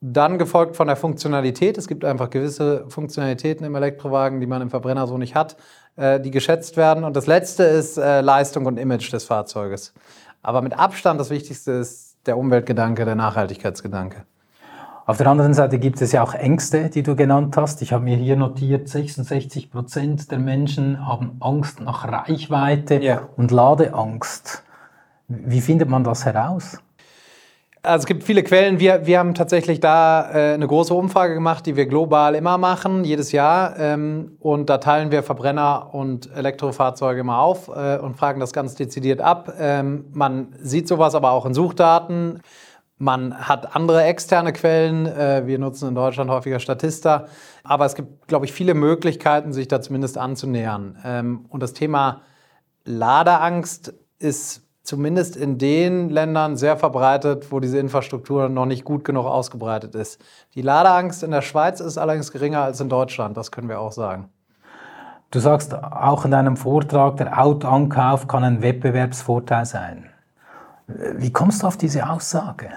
Dann 0.00 0.38
gefolgt 0.38 0.76
von 0.76 0.86
der 0.86 0.96
Funktionalität. 0.96 1.76
Es 1.76 1.88
gibt 1.88 2.04
einfach 2.04 2.30
gewisse 2.30 2.84
Funktionalitäten 2.88 3.66
im 3.66 3.74
Elektrowagen, 3.74 4.40
die 4.40 4.46
man 4.46 4.62
im 4.62 4.70
Verbrenner 4.70 5.06
so 5.08 5.18
nicht 5.18 5.34
hat, 5.34 5.56
äh, 5.96 6.20
die 6.20 6.30
geschätzt 6.30 6.76
werden. 6.76 7.02
Und 7.02 7.16
das 7.16 7.26
letzte 7.26 7.64
ist 7.64 7.98
äh, 7.98 8.20
Leistung 8.20 8.66
und 8.66 8.78
Image 8.78 9.12
des 9.12 9.24
Fahrzeuges. 9.24 9.92
Aber 10.42 10.62
mit 10.62 10.78
Abstand 10.78 11.18
das 11.18 11.30
Wichtigste 11.30 11.72
ist 11.72 12.16
der 12.26 12.38
Umweltgedanke, 12.38 13.04
der 13.04 13.16
Nachhaltigkeitsgedanke. 13.16 14.24
Auf 15.08 15.16
der 15.16 15.26
anderen 15.26 15.54
Seite 15.54 15.78
gibt 15.78 16.02
es 16.02 16.12
ja 16.12 16.22
auch 16.22 16.34
Ängste, 16.34 16.90
die 16.90 17.02
du 17.02 17.16
genannt 17.16 17.56
hast. 17.56 17.80
Ich 17.80 17.94
habe 17.94 18.04
mir 18.04 18.16
hier 18.16 18.36
notiert, 18.36 18.88
66 18.88 19.70
Prozent 19.70 20.30
der 20.30 20.38
Menschen 20.38 21.08
haben 21.08 21.38
Angst 21.40 21.80
nach 21.80 22.06
Reichweite 22.06 23.02
ja. 23.02 23.26
und 23.36 23.50
Ladeangst. 23.50 24.62
Wie 25.26 25.62
findet 25.62 25.88
man 25.88 26.04
das 26.04 26.26
heraus? 26.26 26.78
Also 27.82 28.02
es 28.02 28.06
gibt 28.06 28.24
viele 28.24 28.42
Quellen. 28.42 28.80
Wir, 28.80 29.06
wir 29.06 29.18
haben 29.18 29.34
tatsächlich 29.34 29.78
da 29.80 30.30
äh, 30.32 30.54
eine 30.54 30.66
große 30.66 30.92
Umfrage 30.92 31.34
gemacht, 31.34 31.64
die 31.66 31.76
wir 31.76 31.86
global 31.86 32.34
immer 32.34 32.58
machen, 32.58 33.04
jedes 33.04 33.32
Jahr. 33.32 33.78
Ähm, 33.78 34.36
und 34.40 34.68
da 34.68 34.78
teilen 34.78 35.10
wir 35.10 35.22
Verbrenner 35.22 35.94
und 35.94 36.30
Elektrofahrzeuge 36.34 37.20
immer 37.20 37.38
auf 37.38 37.68
äh, 37.68 37.98
und 37.98 38.16
fragen 38.16 38.40
das 38.40 38.52
ganz 38.52 38.74
dezidiert 38.74 39.20
ab. 39.20 39.54
Ähm, 39.58 40.06
man 40.12 40.54
sieht 40.60 40.88
sowas 40.88 41.14
aber 41.14 41.30
auch 41.30 41.46
in 41.46 41.54
Suchdaten. 41.54 42.40
Man 42.98 43.48
hat 43.48 43.76
andere 43.76 44.02
externe 44.02 44.52
Quellen. 44.52 45.06
Äh, 45.06 45.46
wir 45.46 45.60
nutzen 45.60 45.88
in 45.88 45.94
Deutschland 45.94 46.30
häufiger 46.30 46.58
Statista. 46.58 47.26
Aber 47.62 47.86
es 47.86 47.94
gibt, 47.94 48.26
glaube 48.26 48.44
ich, 48.44 48.52
viele 48.52 48.74
Möglichkeiten, 48.74 49.52
sich 49.52 49.68
da 49.68 49.80
zumindest 49.80 50.18
anzunähern. 50.18 50.98
Ähm, 51.04 51.46
und 51.48 51.62
das 51.62 51.74
Thema 51.74 52.22
Ladeangst 52.84 53.94
ist 54.18 54.67
zumindest 54.82 55.36
in 55.36 55.58
den 55.58 56.08
Ländern 56.08 56.56
sehr 56.56 56.76
verbreitet, 56.76 57.52
wo 57.52 57.60
diese 57.60 57.78
Infrastruktur 57.78 58.48
noch 58.48 58.66
nicht 58.66 58.84
gut 58.84 59.04
genug 59.04 59.26
ausgebreitet 59.26 59.94
ist. 59.94 60.20
Die 60.54 60.62
Ladeangst 60.62 61.22
in 61.22 61.30
der 61.30 61.42
Schweiz 61.42 61.80
ist 61.80 61.98
allerdings 61.98 62.32
geringer 62.32 62.62
als 62.62 62.80
in 62.80 62.88
Deutschland, 62.88 63.36
das 63.36 63.50
können 63.50 63.68
wir 63.68 63.80
auch 63.80 63.92
sagen. 63.92 64.28
Du 65.30 65.40
sagst 65.40 65.74
auch 65.74 66.24
in 66.24 66.30
deinem 66.30 66.56
Vortrag, 66.56 67.18
der 67.18 67.38
Autoankauf 67.38 68.28
kann 68.28 68.44
ein 68.44 68.62
Wettbewerbsvorteil 68.62 69.66
sein. 69.66 70.08
Wie 70.86 71.32
kommst 71.32 71.62
du 71.62 71.66
auf 71.66 71.76
diese 71.76 72.08
Aussage? 72.08 72.70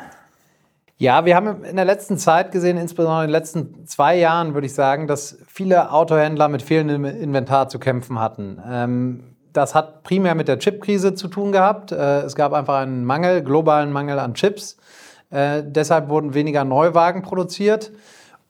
Ja, 0.97 1.25
wir 1.25 1.35
haben 1.35 1.63
in 1.63 1.77
der 1.77 1.85
letzten 1.85 2.17
Zeit 2.17 2.51
gesehen, 2.51 2.77
insbesondere 2.77 3.23
in 3.23 3.29
den 3.29 3.31
letzten 3.31 3.87
zwei 3.87 4.17
Jahren, 4.17 4.53
würde 4.53 4.67
ich 4.67 4.73
sagen, 4.75 5.07
dass 5.07 5.39
viele 5.47 5.91
Autohändler 5.91 6.47
mit 6.47 6.61
fehlendem 6.61 7.05
Inventar 7.05 7.69
zu 7.69 7.79
kämpfen 7.79 8.19
hatten. 8.19 8.61
Ähm, 8.69 9.30
das 9.53 9.75
hat 9.75 10.03
primär 10.03 10.35
mit 10.35 10.47
der 10.47 10.59
Chipkrise 10.59 11.15
zu 11.15 11.27
tun 11.27 11.51
gehabt. 11.51 11.91
Äh, 11.91 12.21
es 12.21 12.35
gab 12.35 12.53
einfach 12.53 12.79
einen 12.79 13.05
Mangel, 13.05 13.43
globalen 13.43 13.91
Mangel 13.91 14.19
an 14.19 14.33
Chips. 14.33 14.77
Äh, 15.29 15.63
deshalb 15.65 16.09
wurden 16.09 16.33
weniger 16.33 16.63
Neuwagen 16.63 17.21
produziert 17.21 17.91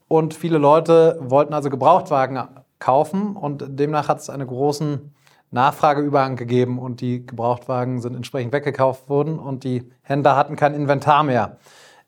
und 0.07 0.33
viele 0.33 0.57
Leute 0.57 1.17
wollten 1.21 1.53
also 1.53 1.69
Gebrauchtwagen 1.69 2.41
kaufen 2.79 3.35
und 3.35 3.63
demnach 3.79 4.09
hat 4.09 4.19
es 4.19 4.29
einen 4.29 4.47
großen 4.47 5.13
Nachfrageüberhang 5.51 6.37
gegeben 6.37 6.79
und 6.79 7.01
die 7.01 7.25
Gebrauchtwagen 7.25 8.01
sind 8.01 8.15
entsprechend 8.15 8.53
weggekauft 8.53 9.09
worden 9.09 9.37
und 9.37 9.63
die 9.63 9.91
Händler 10.01 10.35
hatten 10.35 10.55
kein 10.55 10.73
Inventar 10.73 11.23
mehr. 11.23 11.57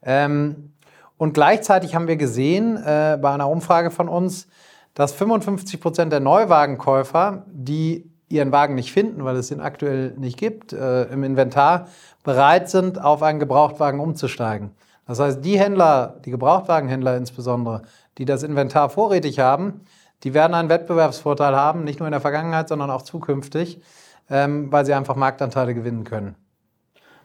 Ähm, 0.02 0.74
und 1.18 1.34
gleichzeitig 1.34 1.94
haben 1.94 2.08
wir 2.08 2.16
gesehen 2.16 2.78
äh, 2.78 3.18
bei 3.22 3.32
einer 3.32 3.50
Umfrage 3.50 3.92
von 3.92 4.10
uns, 4.10 4.48
dass 4.94 5.14
55 5.14 5.80
Prozent 5.80 6.12
der 6.12 6.20
Neuwagenkäufer, 6.20 7.46
die 7.48 8.10
ihren 8.34 8.52
Wagen 8.52 8.76
nicht 8.76 8.92
finden, 8.92 9.24
weil 9.24 9.36
es 9.36 9.52
ihn 9.52 9.62
aktuell 9.62 10.14
nicht 10.18 10.38
gibt, 10.38 10.74
äh, 10.74 11.04
im 11.06 11.24
Inventar, 11.24 11.88
bereit 12.24 12.70
sind, 12.70 13.02
auf 13.02 13.22
einen 13.24 13.40
Gebrauchtwagen 13.40 14.00
umzusteigen. 14.00 14.72
Das 15.06 15.20
heißt, 15.20 15.44
die 15.44 15.60
Händler, 15.60 16.20
die 16.26 16.32
Gebrauchtwagenhändler 16.32 17.18
insbesondere, 17.18 17.84
die 18.18 18.26
das 18.26 18.44
Inventar 18.44 18.90
vorrätig 18.90 19.40
haben, 19.40 19.82
die 20.24 20.34
werden 20.34 20.54
einen 20.54 20.70
Wettbewerbsvorteil 20.70 21.56
haben, 21.56 21.84
nicht 21.84 22.00
nur 22.00 22.08
in 22.08 22.14
der 22.14 22.22
Vergangenheit, 22.22 22.70
sondern 22.70 22.90
auch 22.90 23.02
zukünftig, 23.02 23.82
ähm, 24.30 24.72
weil 24.72 24.86
sie 24.86 24.94
einfach 24.94 25.16
Marktanteile 25.16 25.74
gewinnen 25.74 26.06
können. 26.06 26.36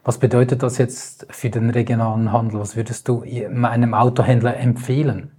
Was 0.03 0.17
bedeutet 0.17 0.63
das 0.63 0.77
jetzt 0.77 1.27
für 1.29 1.49
den 1.49 1.69
regionalen 1.69 2.31
Handel? 2.31 2.59
Was 2.59 2.75
würdest 2.75 3.07
du 3.07 3.21
einem 3.21 3.93
Autohändler 3.93 4.57
empfehlen? 4.57 5.31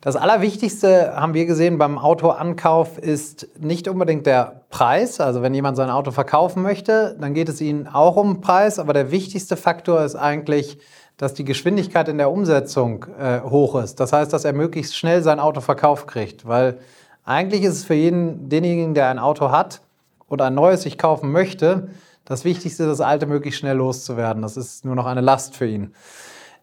Das 0.00 0.14
Allerwichtigste 0.14 1.16
haben 1.16 1.34
wir 1.34 1.44
gesehen 1.46 1.76
beim 1.76 1.98
Autoankauf 1.98 2.98
ist 2.98 3.48
nicht 3.58 3.88
unbedingt 3.88 4.26
der 4.26 4.62
Preis. 4.70 5.20
Also 5.20 5.42
wenn 5.42 5.54
jemand 5.54 5.76
sein 5.76 5.90
Auto 5.90 6.12
verkaufen 6.12 6.62
möchte, 6.62 7.16
dann 7.20 7.34
geht 7.34 7.48
es 7.48 7.60
ihnen 7.60 7.88
auch 7.88 8.14
um 8.14 8.40
Preis. 8.40 8.78
Aber 8.78 8.92
der 8.92 9.10
wichtigste 9.10 9.56
Faktor 9.56 10.02
ist 10.04 10.14
eigentlich, 10.14 10.78
dass 11.16 11.34
die 11.34 11.44
Geschwindigkeit 11.44 12.08
in 12.08 12.16
der 12.16 12.30
Umsetzung 12.30 13.06
äh, 13.18 13.40
hoch 13.40 13.74
ist. 13.74 13.98
Das 13.98 14.12
heißt, 14.12 14.32
dass 14.32 14.44
er 14.44 14.52
möglichst 14.52 14.96
schnell 14.96 15.22
sein 15.24 15.40
Auto 15.40 15.60
verkauft 15.60 16.06
kriegt. 16.06 16.46
Weil 16.46 16.78
eigentlich 17.24 17.64
ist 17.64 17.74
es 17.74 17.84
für 17.84 17.94
jeden, 17.94 18.48
denjenigen, 18.48 18.94
der 18.94 19.08
ein 19.08 19.18
Auto 19.18 19.50
hat 19.50 19.80
oder 20.28 20.44
ein 20.44 20.54
neues 20.54 20.82
sich 20.82 20.96
kaufen 20.96 21.32
möchte, 21.32 21.88
das 22.24 22.44
Wichtigste, 22.44 22.86
das 22.86 23.00
alte 23.00 23.26
möglichst 23.26 23.58
schnell 23.58 23.76
loszuwerden. 23.76 24.42
Das 24.42 24.56
ist 24.56 24.84
nur 24.84 24.94
noch 24.94 25.06
eine 25.06 25.22
Last 25.22 25.56
für 25.56 25.66
ihn. 25.66 25.92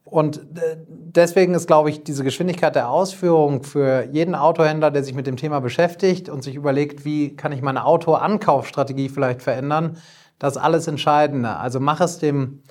Und 0.05 0.37
äh, 0.37 0.77
deswegen 0.87 1.55
ist, 1.55 1.65
glaube 1.65 1.89
ich, 1.89 2.03
diese 2.03 2.23
Geschwindigkeit 2.23 2.75
der 2.75 2.89
Ausführung 2.89 3.63
für 3.63 4.07
jeden 4.11 4.35
Autohändler, 4.35 4.91
der 4.91 5.03
sich 5.03 5.15
mit 5.15 5.25
dem 5.25 5.35
Thema 5.35 5.59
beschäftigt 5.59 6.29
und 6.29 6.43
sich 6.43 6.55
überlegt, 6.55 7.05
wie 7.05 7.35
kann 7.35 7.51
ich 7.51 7.63
meine 7.63 7.85
Autoankaufstrategie 7.85 9.09
vielleicht 9.09 9.41
verändern, 9.41 9.97
das 10.37 10.57
alles 10.57 10.87
Entscheidende. 10.87 11.57
Also 11.57 11.79
mach 11.79 12.01
es 12.01 12.19
dem 12.19 12.61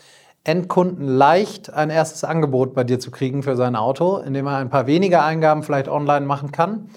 Endkunden 0.45 1.09
leicht, 1.09 1.73
ein 1.73 1.91
erstes 1.91 2.23
Angebot 2.23 2.73
bei 2.73 2.85
dir 2.85 3.01
zu 3.01 3.11
kriegen 3.11 3.43
für 3.43 3.57
sein 3.57 3.75
Auto, 3.75 4.19
indem 4.19 4.47
er 4.47 4.59
ein 4.59 4.71
paar 4.71 4.87
weniger 4.87 5.25
Eingaben 5.25 5.65
vielleicht 5.65 5.89
online 5.89 6.27
machen 6.27 6.53
kann 6.53 6.91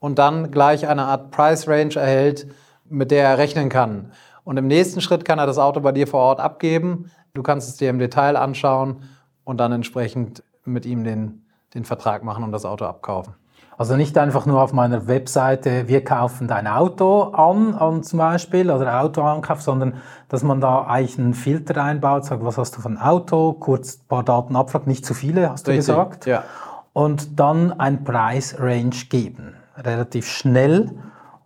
und 0.00 0.18
dann 0.18 0.50
gleich 0.50 0.88
eine 0.88 1.04
Art 1.04 1.30
Price 1.30 1.68
Range 1.68 1.94
erhält, 1.94 2.48
mit 2.88 3.12
der 3.12 3.28
er 3.28 3.38
rechnen 3.38 3.68
kann. 3.68 4.10
Und 4.42 4.56
im 4.56 4.66
nächsten 4.66 5.00
Schritt 5.00 5.24
kann 5.24 5.38
er 5.38 5.46
das 5.46 5.58
Auto 5.58 5.80
bei 5.80 5.92
dir 5.92 6.08
vor 6.08 6.20
Ort 6.20 6.40
abgeben. 6.40 7.10
Du 7.34 7.42
kannst 7.42 7.68
es 7.68 7.76
dir 7.76 7.90
im 7.90 7.98
Detail 7.98 8.36
anschauen 8.36 9.04
und 9.44 9.58
dann 9.58 9.72
entsprechend 9.72 10.42
mit 10.64 10.86
ihm 10.86 11.04
den, 11.04 11.46
den 11.74 11.84
Vertrag 11.84 12.24
machen 12.24 12.44
und 12.44 12.52
das 12.52 12.64
Auto 12.64 12.84
abkaufen. 12.84 13.34
Also 13.76 13.96
nicht 13.96 14.16
einfach 14.18 14.46
nur 14.46 14.62
auf 14.62 14.72
meiner 14.72 15.08
Webseite, 15.08 15.88
wir 15.88 16.04
kaufen 16.04 16.46
dein 16.46 16.68
Auto 16.68 17.22
an, 17.22 17.74
an 17.74 18.04
zum 18.04 18.20
Beispiel, 18.20 18.70
oder 18.70 19.00
Autoankauf, 19.00 19.62
sondern 19.62 19.94
dass 20.28 20.44
man 20.44 20.60
da 20.60 20.84
eigentlich 20.86 21.18
einen 21.18 21.34
Filter 21.34 21.82
einbaut, 21.82 22.24
sagt, 22.24 22.44
was 22.44 22.56
hast 22.56 22.76
du 22.76 22.80
von 22.80 22.98
Auto, 22.98 23.52
kurz 23.54 23.96
ein 23.96 24.06
paar 24.08 24.22
Daten 24.22 24.54
abfragt, 24.54 24.86
nicht 24.86 25.04
zu 25.04 25.12
viele, 25.12 25.50
hast 25.50 25.66
du 25.66 25.72
Richtig, 25.72 25.86
gesagt. 25.86 26.26
Ja. 26.26 26.44
Und 26.92 27.40
dann 27.40 27.72
ein 27.72 28.04
Preis-Range 28.04 28.94
geben. 29.10 29.54
Relativ 29.76 30.28
schnell 30.28 30.92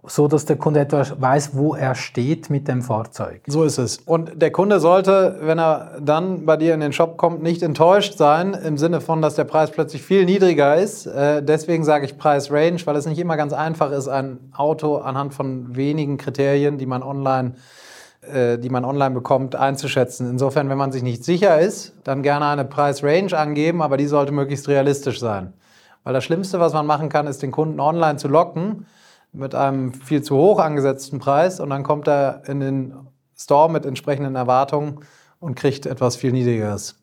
so 0.08 0.28
dass 0.28 0.44
der 0.44 0.56
Kunde 0.56 0.80
etwa 0.80 1.04
weiß, 1.18 1.50
wo 1.54 1.74
er 1.74 1.94
steht 1.94 2.50
mit 2.50 2.68
dem 2.68 2.82
Fahrzeug. 2.82 3.42
So 3.46 3.64
ist 3.64 3.78
es. 3.78 3.98
Und 4.06 4.40
der 4.40 4.50
Kunde 4.50 4.80
sollte, 4.80 5.38
wenn 5.42 5.58
er 5.58 5.98
dann 6.00 6.46
bei 6.46 6.56
dir 6.56 6.74
in 6.74 6.80
den 6.80 6.92
Shop 6.92 7.16
kommt, 7.16 7.42
nicht 7.42 7.62
enttäuscht 7.62 8.16
sein, 8.16 8.54
im 8.54 8.78
Sinne 8.78 9.00
von, 9.00 9.22
dass 9.22 9.34
der 9.34 9.44
Preis 9.44 9.70
plötzlich 9.70 10.02
viel 10.02 10.24
niedriger 10.24 10.76
ist. 10.76 11.06
Äh, 11.06 11.42
deswegen 11.42 11.84
sage 11.84 12.04
ich 12.04 12.18
Preis-Range, 12.18 12.78
weil 12.84 12.96
es 12.96 13.06
nicht 13.06 13.18
immer 13.18 13.36
ganz 13.36 13.52
einfach 13.52 13.92
ist, 13.92 14.08
ein 14.08 14.38
Auto 14.56 14.96
anhand 14.96 15.34
von 15.34 15.76
wenigen 15.76 16.16
Kriterien, 16.16 16.78
die 16.78 16.86
man 16.86 17.02
online 17.02 17.54
äh, 18.32 18.58
die 18.58 18.68
man 18.68 18.84
online 18.84 19.14
bekommt, 19.14 19.54
einzuschätzen. 19.54 20.28
Insofern, 20.28 20.68
wenn 20.68 20.78
man 20.78 20.90
sich 20.90 21.02
nicht 21.02 21.24
sicher 21.24 21.60
ist, 21.60 21.94
dann 22.04 22.22
gerne 22.22 22.46
eine 22.46 22.64
Preis-Range 22.64 23.36
angeben, 23.36 23.80
aber 23.80 23.96
die 23.96 24.06
sollte 24.06 24.32
möglichst 24.32 24.68
realistisch 24.68 25.20
sein. 25.20 25.52
Weil 26.02 26.14
das 26.14 26.24
Schlimmste, 26.24 26.58
was 26.58 26.72
man 26.72 26.84
machen 26.84 27.08
kann, 27.08 27.26
ist 27.26 27.42
den 27.42 27.52
Kunden 27.52 27.80
online 27.80 28.16
zu 28.16 28.28
locken 28.28 28.86
mit 29.32 29.54
einem 29.54 29.92
viel 29.92 30.22
zu 30.22 30.36
hoch 30.36 30.58
angesetzten 30.58 31.18
Preis 31.18 31.60
und 31.60 31.70
dann 31.70 31.82
kommt 31.82 32.08
er 32.08 32.42
in 32.46 32.60
den 32.60 32.94
Store 33.36 33.70
mit 33.70 33.86
entsprechenden 33.86 34.34
Erwartungen 34.34 35.00
und 35.38 35.54
kriegt 35.54 35.86
etwas 35.86 36.16
viel 36.16 36.32
Niedrigeres. 36.32 36.96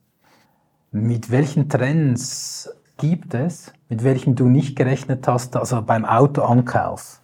Mit 0.91 1.31
welchen 1.31 1.69
Trends 1.69 2.69
gibt 2.97 3.33
es, 3.33 3.71
mit 3.89 4.03
welchen 4.03 4.35
du 4.35 4.47
nicht 4.47 4.75
gerechnet 4.75 5.27
hast, 5.27 5.55
also 5.55 5.81
beim 5.81 6.05
Autoankauf? 6.05 7.21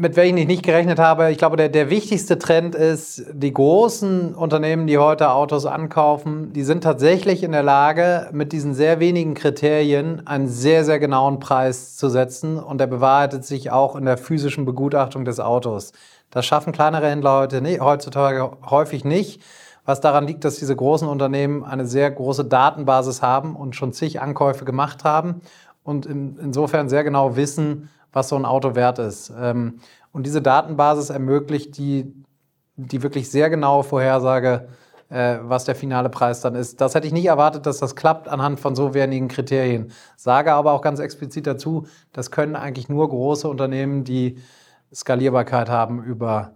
Mit 0.00 0.16
welchen 0.16 0.38
ich 0.38 0.46
nicht 0.46 0.62
gerechnet 0.62 0.98
habe. 0.98 1.30
Ich 1.30 1.36
glaube, 1.36 1.58
der, 1.58 1.68
der 1.68 1.90
wichtigste 1.90 2.38
Trend 2.38 2.74
ist, 2.74 3.22
die 3.34 3.52
großen 3.52 4.34
Unternehmen, 4.34 4.86
die 4.86 4.96
heute 4.96 5.30
Autos 5.30 5.66
ankaufen, 5.66 6.54
die 6.54 6.64
sind 6.64 6.82
tatsächlich 6.82 7.42
in 7.42 7.52
der 7.52 7.62
Lage, 7.62 8.30
mit 8.32 8.52
diesen 8.52 8.72
sehr 8.72 8.98
wenigen 8.98 9.34
Kriterien 9.34 10.26
einen 10.26 10.48
sehr, 10.48 10.86
sehr 10.86 10.98
genauen 11.00 11.38
Preis 11.38 11.96
zu 11.98 12.08
setzen. 12.08 12.58
Und 12.58 12.78
der 12.78 12.86
bewahrheitet 12.86 13.44
sich 13.44 13.70
auch 13.70 13.94
in 13.94 14.06
der 14.06 14.16
physischen 14.16 14.64
Begutachtung 14.64 15.26
des 15.26 15.38
Autos. 15.38 15.92
Das 16.30 16.46
schaffen 16.46 16.72
kleinere 16.72 17.10
Händler 17.10 17.38
heute 17.40 17.60
nicht, 17.60 17.82
heutzutage 17.82 18.52
häufig 18.70 19.04
nicht. 19.04 19.42
Was 19.84 20.00
daran 20.00 20.26
liegt, 20.26 20.46
dass 20.46 20.56
diese 20.56 20.74
großen 20.74 21.08
Unternehmen 21.08 21.62
eine 21.62 21.84
sehr 21.84 22.10
große 22.10 22.46
Datenbasis 22.46 23.20
haben 23.20 23.54
und 23.54 23.76
schon 23.76 23.92
zig 23.92 24.22
Ankäufe 24.22 24.64
gemacht 24.64 25.04
haben 25.04 25.42
und 25.84 26.06
in, 26.06 26.38
insofern 26.38 26.88
sehr 26.88 27.04
genau 27.04 27.36
wissen, 27.36 27.90
was 28.12 28.28
so 28.28 28.36
ein 28.36 28.44
Auto 28.44 28.74
wert 28.74 28.98
ist. 28.98 29.32
Ähm, 29.38 29.80
und 30.12 30.26
diese 30.26 30.42
Datenbasis 30.42 31.10
ermöglicht 31.10 31.78
die, 31.78 32.12
die 32.76 33.02
wirklich 33.02 33.30
sehr 33.30 33.50
genaue 33.50 33.84
Vorhersage, 33.84 34.68
äh, 35.08 35.38
was 35.42 35.64
der 35.64 35.74
finale 35.74 36.08
Preis 36.08 36.40
dann 36.40 36.54
ist. 36.54 36.80
Das 36.80 36.94
hätte 36.94 37.06
ich 37.06 37.12
nicht 37.12 37.26
erwartet, 37.26 37.66
dass 37.66 37.78
das 37.78 37.96
klappt 37.96 38.28
anhand 38.28 38.60
von 38.60 38.74
so 38.74 38.94
wenigen 38.94 39.28
Kriterien. 39.28 39.92
Sage 40.16 40.52
aber 40.52 40.72
auch 40.72 40.82
ganz 40.82 41.00
explizit 41.00 41.46
dazu, 41.46 41.86
das 42.12 42.30
können 42.30 42.56
eigentlich 42.56 42.88
nur 42.88 43.08
große 43.08 43.48
Unternehmen, 43.48 44.04
die 44.04 44.38
Skalierbarkeit 44.94 45.68
haben 45.68 46.02
über 46.02 46.52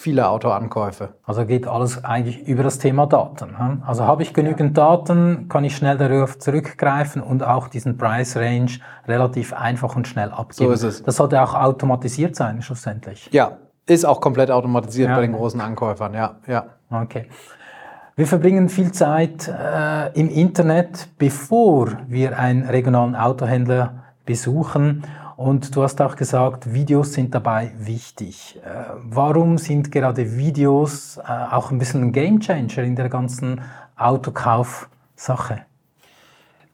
viele 0.00 0.28
Autoankäufe. 0.28 1.10
Also 1.24 1.44
geht 1.44 1.66
alles 1.66 2.04
eigentlich 2.04 2.46
über 2.46 2.62
das 2.62 2.78
Thema 2.78 3.06
Daten. 3.06 3.58
Hm? 3.58 3.82
Also 3.86 4.04
habe 4.04 4.22
ich 4.22 4.34
genügend 4.34 4.76
Daten, 4.76 5.48
kann 5.48 5.64
ich 5.64 5.76
schnell 5.76 5.98
darauf 5.98 6.38
zurückgreifen 6.38 7.22
und 7.22 7.44
auch 7.44 7.68
diesen 7.68 7.98
Price 7.98 8.36
Range 8.36 8.70
relativ 9.06 9.52
einfach 9.52 9.94
und 9.96 10.08
schnell 10.08 10.30
abgeben. 10.30 10.68
So 10.68 10.72
ist 10.72 10.82
es. 10.82 11.02
Das 11.02 11.16
sollte 11.16 11.40
auch 11.42 11.54
automatisiert 11.54 12.34
sein, 12.34 12.62
schlussendlich. 12.62 13.28
Ja, 13.32 13.58
ist 13.86 14.04
auch 14.04 14.20
komplett 14.20 14.50
automatisiert 14.50 15.10
ja. 15.10 15.16
bei 15.16 15.22
den 15.22 15.32
großen 15.32 15.60
Ankäufern, 15.60 16.14
ja. 16.14 16.36
ja. 16.46 16.66
Okay. 16.90 17.26
Wir 18.16 18.26
verbringen 18.26 18.68
viel 18.68 18.92
Zeit 18.92 19.48
äh, 19.48 20.12
im 20.18 20.28
Internet, 20.28 21.08
bevor 21.18 21.88
wir 22.06 22.38
einen 22.38 22.68
regionalen 22.68 23.16
Autohändler 23.16 24.04
besuchen. 24.26 25.04
Und 25.40 25.74
du 25.74 25.82
hast 25.82 26.02
auch 26.02 26.16
gesagt, 26.16 26.74
Videos 26.74 27.14
sind 27.14 27.34
dabei 27.34 27.72
wichtig. 27.78 28.60
Äh, 28.62 28.90
warum 28.96 29.56
sind 29.56 29.90
gerade 29.90 30.36
Videos 30.36 31.16
äh, 31.16 31.22
auch 31.22 31.70
ein 31.70 31.78
bisschen 31.78 32.02
ein 32.02 32.12
Gamechanger 32.12 32.82
in 32.82 32.94
der 32.94 33.08
ganzen 33.08 33.62
Autokaufsache? 33.96 35.62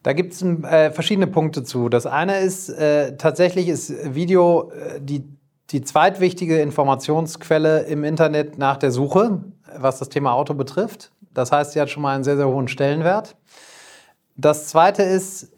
Da 0.03 0.13
gibt 0.15 0.33
es 0.33 0.43
äh, 0.43 0.91
verschiedene 0.91 1.29
Punkte 1.29 1.63
zu. 1.63 1.89
Das 1.89 2.07
eine 2.07 2.41
ist, 2.41 2.69
äh, 2.71 3.17
tatsächlich 3.17 3.69
ist 3.69 3.93
Video 4.17 4.73
äh, 4.73 5.01
die, 5.01 5.23
die 5.71 5.83
zweitwichtige 5.83 6.61
Informationsquelle 6.61 7.83
im 7.83 8.03
Internet 8.03 8.59
nach 8.59 8.79
der 8.79 8.91
Suche, 8.91 9.45
was 9.79 10.01
das 10.01 10.09
Thema 10.09 10.33
Auto 10.33 10.55
betrifft. 10.55 11.13
Das 11.33 11.53
heißt, 11.53 11.71
sie 11.71 11.81
hat 11.81 11.89
schon 11.89 12.03
mal 12.03 12.17
einen 12.17 12.25
sehr, 12.25 12.37
sehr 12.37 12.49
hohen 12.49 12.67
Stellenwert. 12.67 13.37
Das 14.37 14.67
zweite 14.67 15.05
ist, 15.05 15.56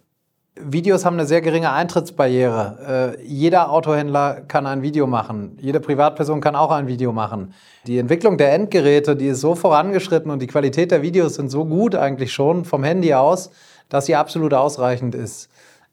Videos 0.63 1.05
haben 1.05 1.15
eine 1.15 1.27
sehr 1.27 1.41
geringe 1.41 1.73
Eintrittsbarriere. 1.73 3.17
Äh, 3.19 3.25
jeder 3.25 3.71
Autohändler 3.71 4.43
kann 4.47 4.67
ein 4.67 4.83
Video 4.83 5.07
machen. 5.07 5.57
Jede 5.61 5.81
Privatperson 5.81 6.41
kann 6.41 6.57
auch 6.57 6.71
ein 6.71 6.87
Video 6.87 7.13
machen. 7.13 7.55
Die 7.87 7.99
Entwicklung 7.99 8.39
der 8.39 8.53
Endgeräte, 8.53 9.17
die 9.17 9.29
ist 9.29 9.41
so 9.41 9.55
vorangeschritten 9.55 10.31
und 10.31 10.41
die 10.41 10.47
Qualität 10.47 10.91
der 10.91 11.03
Videos 11.03 11.35
sind 11.35 11.51
so 11.51 11.65
gut 11.65 11.95
eigentlich 11.95 12.33
schon 12.33 12.65
vom 12.65 12.85
Handy 12.85 13.15
aus, 13.15 13.51
dass 13.89 14.07
sie 14.07 14.17
absolut 14.17 14.55
ausreichend 14.55 15.15
ist. 15.15 15.49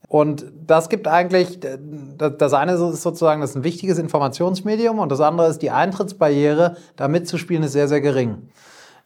Und 0.08 0.46
das 0.68 0.90
gibt 0.90 1.08
eigentlich, 1.08 1.60
das 2.18 2.54
eine 2.54 2.74
ist 2.74 3.02
sozusagen, 3.02 3.42
das 3.42 3.52
ist 3.52 3.56
ein 3.58 3.64
wichtiges 3.64 3.98
Informationsmedium 3.98 5.00
und 5.00 5.12
das 5.12 5.20
andere 5.20 5.48
ist 5.48 5.62
die 5.62 5.72
Eintrittsbarriere, 5.72 6.78
da 6.96 7.08
mitzuspielen, 7.08 7.64
ist 7.64 7.72
sehr, 7.72 7.88
sehr 7.88 8.02
gering. 8.02 8.50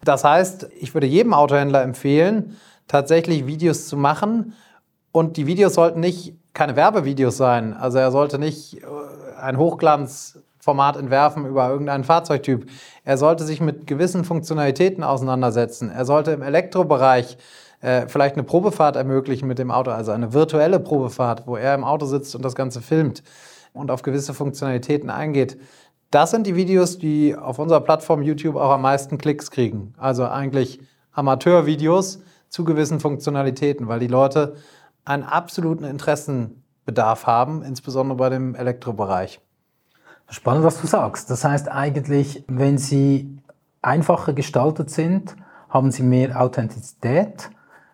Das 0.03 0.23
heißt, 0.23 0.69
ich 0.79 0.93
würde 0.93 1.07
jedem 1.07 1.33
Autohändler 1.33 1.83
empfehlen, 1.83 2.57
tatsächlich 2.87 3.47
Videos 3.47 3.87
zu 3.87 3.95
machen, 3.95 4.53
und 5.11 5.37
die 5.37 5.47
Videos 5.47 5.73
sollten 5.73 5.99
nicht 5.99 6.35
keine 6.53 6.75
Werbevideos 6.75 7.37
sein. 7.37 7.73
Also 7.73 7.97
er 7.97 8.11
sollte 8.11 8.39
nicht 8.39 8.81
äh, 8.83 8.85
ein 9.41 9.57
Hochglanzformat 9.57 10.97
entwerfen 10.97 11.45
über 11.45 11.69
irgendeinen 11.69 12.03
Fahrzeugtyp. 12.03 12.69
Er 13.05 13.17
sollte 13.17 13.43
sich 13.43 13.61
mit 13.61 13.87
gewissen 13.87 14.23
Funktionalitäten 14.25 15.03
auseinandersetzen. 15.03 15.89
Er 15.89 16.05
sollte 16.05 16.31
im 16.31 16.41
Elektrobereich 16.41 17.38
äh, 17.81 18.07
vielleicht 18.07 18.36
eine 18.36 18.43
Probefahrt 18.43 18.95
ermöglichen 18.95 19.47
mit 19.47 19.60
dem 19.60 19.71
Auto, 19.71 19.91
also 19.91 20.12
eine 20.12 20.34
virtuelle 20.34 20.79
Probefahrt, 20.79 21.47
wo 21.47 21.55
er 21.55 21.73
im 21.75 21.84
Auto 21.84 22.05
sitzt 22.05 22.36
und 22.36 22.43
das 22.43 22.55
Ganze 22.55 22.81
filmt 22.81 23.23
und 23.73 23.91
auf 23.91 24.01
gewisse 24.01 24.34
Funktionalitäten 24.34 25.10
eingeht. 25.10 25.57
Das 26.12 26.31
sind 26.31 26.47
die 26.47 26.55
Videos, 26.55 26.97
die 26.97 27.36
auf 27.36 27.60
unserer 27.60 27.81
Plattform 27.81 28.23
YouTube 28.23 28.55
auch 28.55 28.71
am 28.71 28.81
meisten 28.81 29.17
Klicks 29.17 29.51
kriegen. 29.51 29.93
Also 29.97 30.25
eigentlich 30.25 30.81
Amateurvideos 31.12 32.21
zu 32.49 32.63
gewissen 32.63 32.99
Funktionalitäten, 32.99 33.88
weil 33.88 33.99
die 33.99 34.07
Leute 34.07 34.55
einen 35.10 35.24
absoluten 35.24 35.84
Interessenbedarf 35.84 37.26
haben, 37.26 37.63
insbesondere 37.63 38.17
bei 38.17 38.30
dem 38.30 38.56
Elektrobereich. 38.56 39.41
Spannend, 40.30 40.63
was 40.63 40.80
du 40.80 40.88
sagst. 40.88 41.30
Das 41.32 41.43
heißt 41.43 41.69
eigentlich, 41.69 42.43
wenn 42.48 42.78
sie 42.78 43.39
einfacher 43.82 44.34
gestaltet 44.34 44.91
sind, 44.91 45.36
haben 45.69 45.91
sie 45.91 46.04
mehr 46.04 46.39
Authentizität 46.39 47.50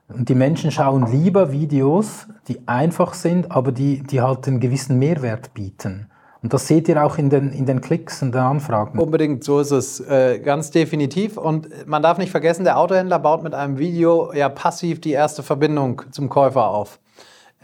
und 0.08 0.30
die 0.30 0.36
Menschen 0.36 0.72
schauen 0.72 1.08
lieber 1.08 1.52
Videos, 1.52 2.28
die 2.48 2.68
einfach 2.68 3.14
sind, 3.14 3.52
aber 3.52 3.72
die, 3.72 4.04
die 4.04 4.22
halt 4.22 4.48
einen 4.48 4.60
gewissen 4.60 5.00
Mehrwert 5.00 5.54
bieten. 5.54 6.10
Und 6.44 6.54
das 6.54 6.68
seht 6.68 6.88
ihr 6.88 7.04
auch 7.04 7.18
in 7.18 7.32
den, 7.32 7.52
in 7.52 7.66
den 7.66 7.82
Klicks 7.82 8.22
und 8.22 8.34
den 8.34 8.42
Anfragen. 8.42 9.00
Unbedingt, 9.00 9.44
so 9.44 9.60
ist 9.60 9.72
es 9.72 10.00
äh, 10.00 10.38
ganz 10.40 10.70
definitiv. 10.70 11.38
Und 11.38 11.88
man 11.88 12.04
darf 12.04 12.20
nicht 12.20 12.30
vergessen, 12.30 12.66
der 12.66 12.78
Autohändler 12.78 13.18
baut 13.18 13.42
mit 13.42 13.56
einem 13.56 13.80
Video 13.80 14.32
ja 14.32 14.48
passiv 14.50 15.02
die 15.02 15.12
erste 15.12 15.42
Verbindung 15.42 16.04
zum 16.12 16.30
Käufer 16.30 16.68
auf. 16.68 17.00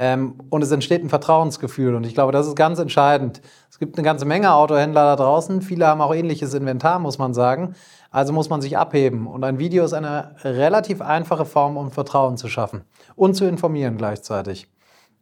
Ähm, 0.04 0.34
und 0.50 0.64
es 0.64 0.72
entsteht 0.72 1.04
ein 1.04 1.10
Vertrauensgefühl. 1.10 1.94
Und 1.94 2.08
ich 2.08 2.16
glaube, 2.16 2.32
das 2.32 2.48
ist 2.48 2.56
ganz 2.56 2.80
entscheidend. 2.80 3.40
Es 3.70 3.78
gibt 3.78 3.98
eine 3.98 4.04
ganze 4.04 4.26
Menge 4.26 4.52
Autohändler 4.52 5.04
da 5.04 5.16
draußen. 5.16 5.62
Viele 5.62 5.86
haben 5.86 6.02
auch 6.02 6.12
ähnliches 6.12 6.56
Inventar, 6.56 6.98
muss 6.98 7.20
man 7.20 7.36
sagen. 7.36 7.76
Also 8.10 8.34
muss 8.34 8.50
man 8.50 8.62
sich 8.62 8.80
abheben. 8.80 9.28
Und 9.28 9.44
ein 9.44 9.60
Video 9.60 9.86
ist 9.86 9.94
eine 9.94 10.36
relativ 10.44 11.02
einfache 11.02 11.46
Form, 11.46 11.78
um 11.78 11.92
Vertrauen 11.92 12.36
zu 12.36 12.48
schaffen 12.48 12.82
und 13.16 13.36
zu 13.36 13.46
informieren 13.46 13.96
gleichzeitig. 13.96 14.68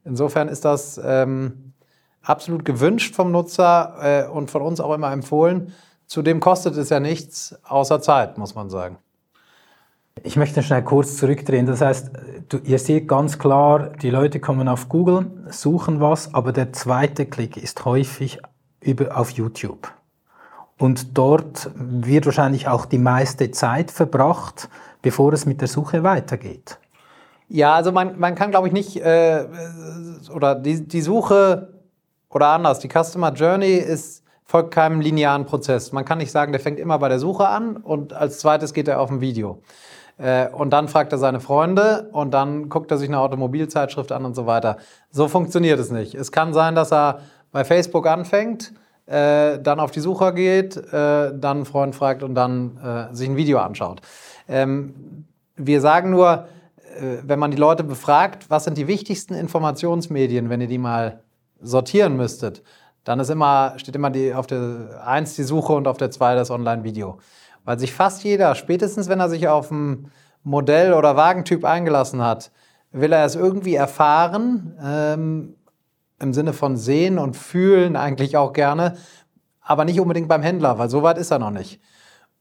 Insofern 0.05 0.47
ist 0.47 0.63
das 0.63 0.97
ähm, 1.03 1.73
absolut 2.21 2.63
gewünscht 2.63 3.15
vom 3.15 3.33
Nutzer 3.33 3.95
äh, 4.01 4.29
und 4.29 4.49
von 4.49 4.61
uns 4.61 4.79
auch 4.79 4.93
immer 4.93 5.11
empfohlen. 5.11 5.73
Zudem 6.07 6.39
kostet 6.39 6.77
es 6.77 6.87
ja 6.87 7.01
nichts 7.01 7.53
außer 7.65 8.01
Zeit, 8.01 8.37
muss 8.37 8.55
man 8.55 8.69
sagen. 8.69 8.97
Ich 10.23 10.35
möchte 10.35 10.63
schnell 10.63 10.83
kurz 10.83 11.17
zurückdrehen. 11.17 11.65
Das 11.65 11.81
heißt, 11.81 12.11
du, 12.49 12.57
ihr 12.63 12.79
seht 12.79 13.07
ganz 13.07 13.37
klar, 13.39 13.91
die 14.01 14.09
Leute 14.09 14.39
kommen 14.39 14.67
auf 14.67 14.89
Google, 14.89 15.31
suchen 15.49 15.99
was, 15.99 16.33
aber 16.33 16.51
der 16.51 16.73
zweite 16.73 17.25
Klick 17.25 17.57
ist 17.57 17.85
häufig 17.85 18.39
über, 18.81 19.17
auf 19.17 19.31
YouTube. 19.31 19.91
Und 20.77 21.17
dort 21.17 21.69
wird 21.75 22.25
wahrscheinlich 22.25 22.67
auch 22.67 22.85
die 22.85 22.97
meiste 22.97 23.51
Zeit 23.51 23.91
verbracht, 23.91 24.69
bevor 25.01 25.33
es 25.33 25.45
mit 25.45 25.61
der 25.61 25.67
Suche 25.67 26.03
weitergeht. 26.03 26.79
Ja, 27.49 27.75
also 27.75 27.91
man, 27.91 28.17
man 28.19 28.35
kann, 28.35 28.51
glaube 28.51 28.67
ich, 28.67 28.73
nicht, 28.73 28.97
äh, 28.97 29.45
oder 30.33 30.55
die, 30.55 30.87
die 30.87 31.01
Suche, 31.01 31.73
oder 32.29 32.49
anders, 32.49 32.79
die 32.79 32.89
Customer 32.89 33.33
Journey 33.33 33.73
ist, 33.73 34.23
folgt 34.45 34.71
keinem 34.71 35.01
linearen 35.01 35.45
Prozess. 35.45 35.91
Man 35.91 36.05
kann 36.05 36.19
nicht 36.19 36.31
sagen, 36.31 36.51
der 36.51 36.61
fängt 36.61 36.79
immer 36.79 36.97
bei 36.99 37.09
der 37.09 37.19
Suche 37.19 37.47
an 37.47 37.77
und 37.77 38.13
als 38.13 38.39
zweites 38.39 38.73
geht 38.73 38.87
er 38.87 38.99
auf 38.99 39.09
ein 39.11 39.21
Video. 39.21 39.61
Äh, 40.19 40.49
und 40.49 40.71
dann 40.71 40.87
fragt 40.87 41.11
er 41.11 41.17
seine 41.17 41.39
Freunde 41.39 42.09
und 42.11 42.31
dann 42.33 42.69
guckt 42.69 42.91
er 42.91 42.97
sich 42.97 43.07
eine 43.07 43.19
Automobilzeitschrift 43.19 44.11
an 44.11 44.25
und 44.25 44.35
so 44.35 44.45
weiter. 44.45 44.77
So 45.09 45.27
funktioniert 45.27 45.79
es 45.79 45.91
nicht. 45.91 46.13
Es 46.13 46.31
kann 46.31 46.53
sein, 46.53 46.75
dass 46.75 46.91
er 46.91 47.21
bei 47.51 47.63
Facebook 47.63 48.05
anfängt, 48.05 48.73
äh, 49.05 49.59
dann 49.59 49.79
auf 49.79 49.91
die 49.91 50.01
Suche 50.01 50.33
geht, 50.33 50.77
äh, 50.77 51.31
dann 51.33 51.57
einen 51.57 51.65
Freund 51.65 51.95
fragt 51.95 52.21
und 52.21 52.35
dann 52.35 52.77
äh, 52.77 53.15
sich 53.15 53.29
ein 53.29 53.37
Video 53.37 53.59
anschaut. 53.59 54.01
Ähm, 54.47 55.25
wir 55.55 55.81
sagen 55.81 56.11
nur, 56.11 56.47
äh, 56.97 57.17
wenn 57.23 57.39
man 57.39 57.51
die 57.51 57.57
Leute 57.57 57.83
befragt, 57.83 58.49
was 58.49 58.65
sind 58.65 58.77
die 58.77 58.87
wichtigsten 58.87 59.33
Informationsmedien, 59.33 60.49
wenn 60.49 60.61
ihr 60.61 60.67
die 60.67 60.77
mal 60.77 61.23
sortieren 61.61 62.17
müsstet, 62.17 62.61
dann 63.03 63.19
ist 63.19 63.29
immer, 63.29 63.73
steht 63.77 63.95
immer 63.95 64.09
die, 64.09 64.33
auf 64.33 64.47
der 64.47 65.01
1 65.05 65.35
die 65.35 65.43
Suche 65.43 65.73
und 65.73 65.87
auf 65.87 65.97
der 65.97 66.11
2 66.11 66.35
das 66.35 66.51
Online-Video. 66.51 67.19
Weil 67.65 67.79
sich 67.79 67.93
fast 67.93 68.23
jeder, 68.23 68.55
spätestens 68.55 69.09
wenn 69.09 69.19
er 69.19 69.29
sich 69.29 69.47
auf 69.47 69.71
ein 69.71 70.11
Modell 70.43 70.93
oder 70.93 71.15
Wagentyp 71.15 71.65
eingelassen 71.65 72.23
hat, 72.23 72.51
will 72.91 73.11
er 73.11 73.25
es 73.25 73.35
irgendwie 73.35 73.75
erfahren, 73.75 74.77
ähm, 74.83 75.55
im 76.19 76.33
Sinne 76.33 76.53
von 76.53 76.75
sehen 76.75 77.17
und 77.17 77.35
fühlen 77.35 77.95
eigentlich 77.95 78.35
auch 78.37 78.53
gerne, 78.53 78.97
aber 79.61 79.85
nicht 79.85 79.99
unbedingt 79.99 80.27
beim 80.27 80.41
Händler, 80.41 80.77
weil 80.79 80.89
so 80.89 81.03
weit 81.03 81.17
ist 81.17 81.31
er 81.31 81.39
noch 81.39 81.51
nicht. 81.51 81.79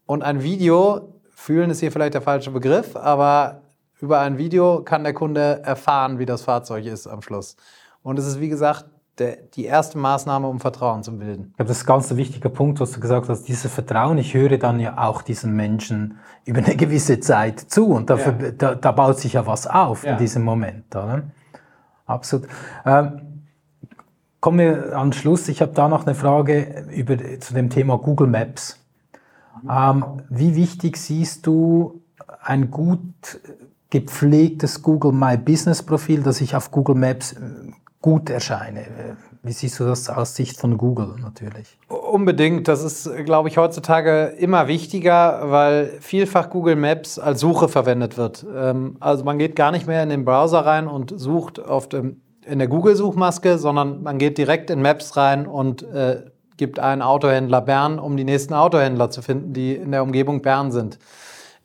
Und 0.07 0.22
ein 0.22 0.42
Video, 0.42 1.20
fühlen 1.31 1.70
ist 1.70 1.81
hier 1.81 1.92
vielleicht 1.92 2.14
der 2.14 2.22
falsche 2.22 2.50
Begriff, 2.50 2.96
aber 2.96 3.62
über 4.00 4.20
ein 4.20 4.38
Video 4.38 4.83
kann 4.83 5.04
der 5.04 5.14
Kunde 5.14 5.62
erfahren, 5.64 6.18
wie 6.18 6.26
das 6.26 6.42
Fahrzeug 6.42 6.87
ist 6.87 7.07
am 7.07 7.22
Schluss. 7.22 7.57
Und 8.02 8.18
es 8.18 8.26
ist, 8.26 8.40
wie 8.40 8.48
gesagt, 8.48 8.87
der, 9.18 9.37
die 9.54 9.64
erste 9.64 9.98
Maßnahme, 9.98 10.48
um 10.48 10.61
Vertrauen 10.61 11.02
zu 11.02 11.16
bilden. 11.18 11.48
Ich 11.50 11.57
glaube, 11.57 11.68
das 11.68 11.78
ist 11.78 11.85
ein 11.85 11.87
ganz 11.87 12.16
wichtiger 12.16 12.48
Punkt, 12.48 12.81
was 12.81 12.92
du 12.92 13.00
gesagt 13.00 13.28
hast, 13.28 13.44
dieses 13.44 13.72
Vertrauen. 13.72 14.18
Ich 14.18 14.35
höre 14.35 14.59
dann 14.59 14.81
ja 14.81 14.98
auch 14.98 15.22
diesen 15.22 15.54
Menschen 15.54 16.18
über 16.44 16.59
eine 16.59 16.76
gewisse 16.76 17.20
Zeit 17.20 17.61
zu 17.61 17.88
und 17.88 18.11
dafür, 18.11 18.35
ja. 18.40 18.50
da, 18.52 18.74
da, 18.74 18.92
baut 18.92 19.18
sich 19.18 19.35
ja 19.35 19.46
was 19.46 19.66
auf 19.66 20.04
ja. 20.04 20.12
in 20.12 20.18
diesem 20.18 20.44
Moment. 20.44 20.94
Oder? 20.94 21.24
Absolut. 22.07 22.48
Ähm, 22.87 23.44
kommen 24.40 24.59
wir 24.59 24.96
an 24.96 25.09
den 25.09 25.12
Schluss. 25.12 25.48
Ich 25.48 25.61
habe 25.61 25.72
da 25.72 25.88
noch 25.88 26.07
eine 26.07 26.14
Frage 26.14 26.87
über, 26.90 27.16
zu 27.40 27.54
dem 27.54 27.70
Thema 27.70 27.98
Google 27.98 28.28
Maps. 28.28 28.78
Ähm, 29.68 30.22
wie 30.28 30.54
wichtig 30.54 30.96
siehst 30.96 31.46
du 31.46 32.02
ein 32.40 32.70
gut 32.70 33.40
gepflegtes 33.90 34.83
Google 34.83 35.12
My 35.12 35.37
Business 35.37 35.83
Profil, 35.83 36.22
dass 36.22 36.40
ich 36.40 36.54
auf 36.54 36.70
Google 36.70 36.94
Maps 36.94 37.33
äh, 37.33 37.38
gut 38.00 38.30
erscheine? 38.30 39.16
Wie 39.42 39.52
siehst 39.52 39.78
du 39.80 39.84
das 39.84 40.08
aus 40.08 40.34
Sicht 40.34 40.58
von 40.58 40.78
Google 40.78 41.16
natürlich? 41.20 41.78
Unbedingt. 41.88 42.68
Das 42.68 42.82
ist, 42.82 43.11
glaube 43.24 43.48
ich, 43.48 43.56
heutzutage 43.56 44.34
immer 44.38 44.68
wichtiger, 44.68 45.50
weil 45.50 45.98
vielfach 46.00 46.50
Google 46.50 46.76
Maps 46.76 47.18
als 47.18 47.40
Suche 47.40 47.68
verwendet 47.68 48.16
wird. 48.16 48.46
Ähm, 48.54 48.96
also 49.00 49.24
man 49.24 49.38
geht 49.38 49.56
gar 49.56 49.70
nicht 49.70 49.87
mehr 49.87 50.02
in 50.02 50.08
den 50.08 50.24
Browser 50.24 50.61
rein 50.61 50.87
und 50.87 51.12
sucht 51.18 51.61
auf 51.61 51.88
dem, 51.88 52.20
in 52.44 52.58
der 52.58 52.68
Google-Suchmaske, 52.68 53.58
sondern 53.58 54.02
man 54.02 54.18
geht 54.18 54.38
direkt 54.38 54.70
in 54.70 54.82
Maps 54.82 55.16
rein 55.16 55.46
und 55.46 55.82
äh, 55.82 56.22
gibt 56.56 56.78
einen 56.78 57.02
Autohändler 57.02 57.61
Bern, 57.61 57.98
um 57.98 58.16
die 58.16 58.24
nächsten 58.24 58.54
Autohändler 58.54 59.11
zu 59.11 59.22
finden, 59.22 59.52
die 59.52 59.76
in 59.76 59.92
der 59.92 60.02
Umgebung 60.02 60.42
Bern 60.42 60.72
sind. 60.72 60.98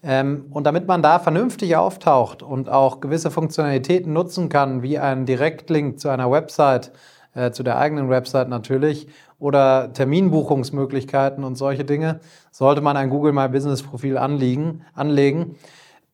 Ähm, 0.03 0.47
und 0.49 0.65
damit 0.65 0.85
man 0.87 1.01
da 1.01 1.19
vernünftig 1.19 1.77
auftaucht 1.77 2.43
und 2.43 2.69
auch 2.69 2.99
gewisse 2.99 3.31
Funktionalitäten 3.31 4.11
nutzen 4.11 4.49
kann, 4.49 4.83
wie 4.83 4.99
einen 4.99 5.25
Direktlink 5.25 5.99
zu 5.99 6.09
einer 6.09 6.29
Website, 6.29 6.91
äh, 7.33 7.51
zu 7.51 7.63
der 7.63 7.77
eigenen 7.77 8.09
Website 8.09 8.49
natürlich, 8.49 9.07
oder 9.39 9.91
Terminbuchungsmöglichkeiten 9.93 11.43
und 11.43 11.55
solche 11.55 11.85
Dinge, 11.85 12.19
sollte 12.51 12.81
man 12.81 12.97
ein 12.97 13.09
Google 13.09 13.31
My 13.31 13.47
Business 13.47 13.81
Profil 13.81 14.17
anliegen, 14.17 14.81
anlegen. 14.93 15.55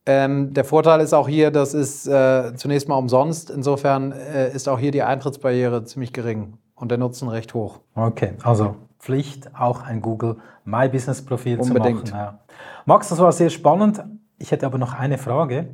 Ähm, 0.06 0.54
der 0.54 0.66
Vorteil 0.66 1.02
ist 1.02 1.14
auch 1.14 1.28
hier, 1.28 1.52
das 1.52 1.74
ist 1.74 2.08
äh, 2.08 2.56
zunächst 2.56 2.88
mal 2.88 2.96
umsonst. 2.96 3.50
Insofern 3.50 4.12
äh, 4.12 4.52
ist 4.54 4.70
auch 4.70 4.80
hier 4.80 4.92
die 4.92 5.04
Eintrittsbarriere 5.04 5.84
ziemlich 5.84 6.14
gering 6.14 6.54
und 6.76 6.90
der 6.90 6.98
Nutzen 6.98 7.28
recht 7.28 7.54
hoch. 7.54 7.80
Okay, 7.96 8.34
also 8.44 8.76
Pflicht, 9.00 9.56
auch 9.56 9.82
ein 9.82 10.02
Google 10.02 10.38
My 10.66 10.88
Business 10.90 11.24
Profil 11.24 11.60
Unbedingt. 11.60 12.08
zu 12.08 12.14
machen. 12.14 12.34
Ja. 12.34 12.40
Max, 12.86 13.10
das 13.10 13.20
war 13.20 13.32
sehr 13.32 13.50
spannend. 13.50 14.04
Ich 14.38 14.52
hätte 14.52 14.66
aber 14.66 14.78
noch 14.78 14.94
eine 14.94 15.18
Frage. 15.18 15.70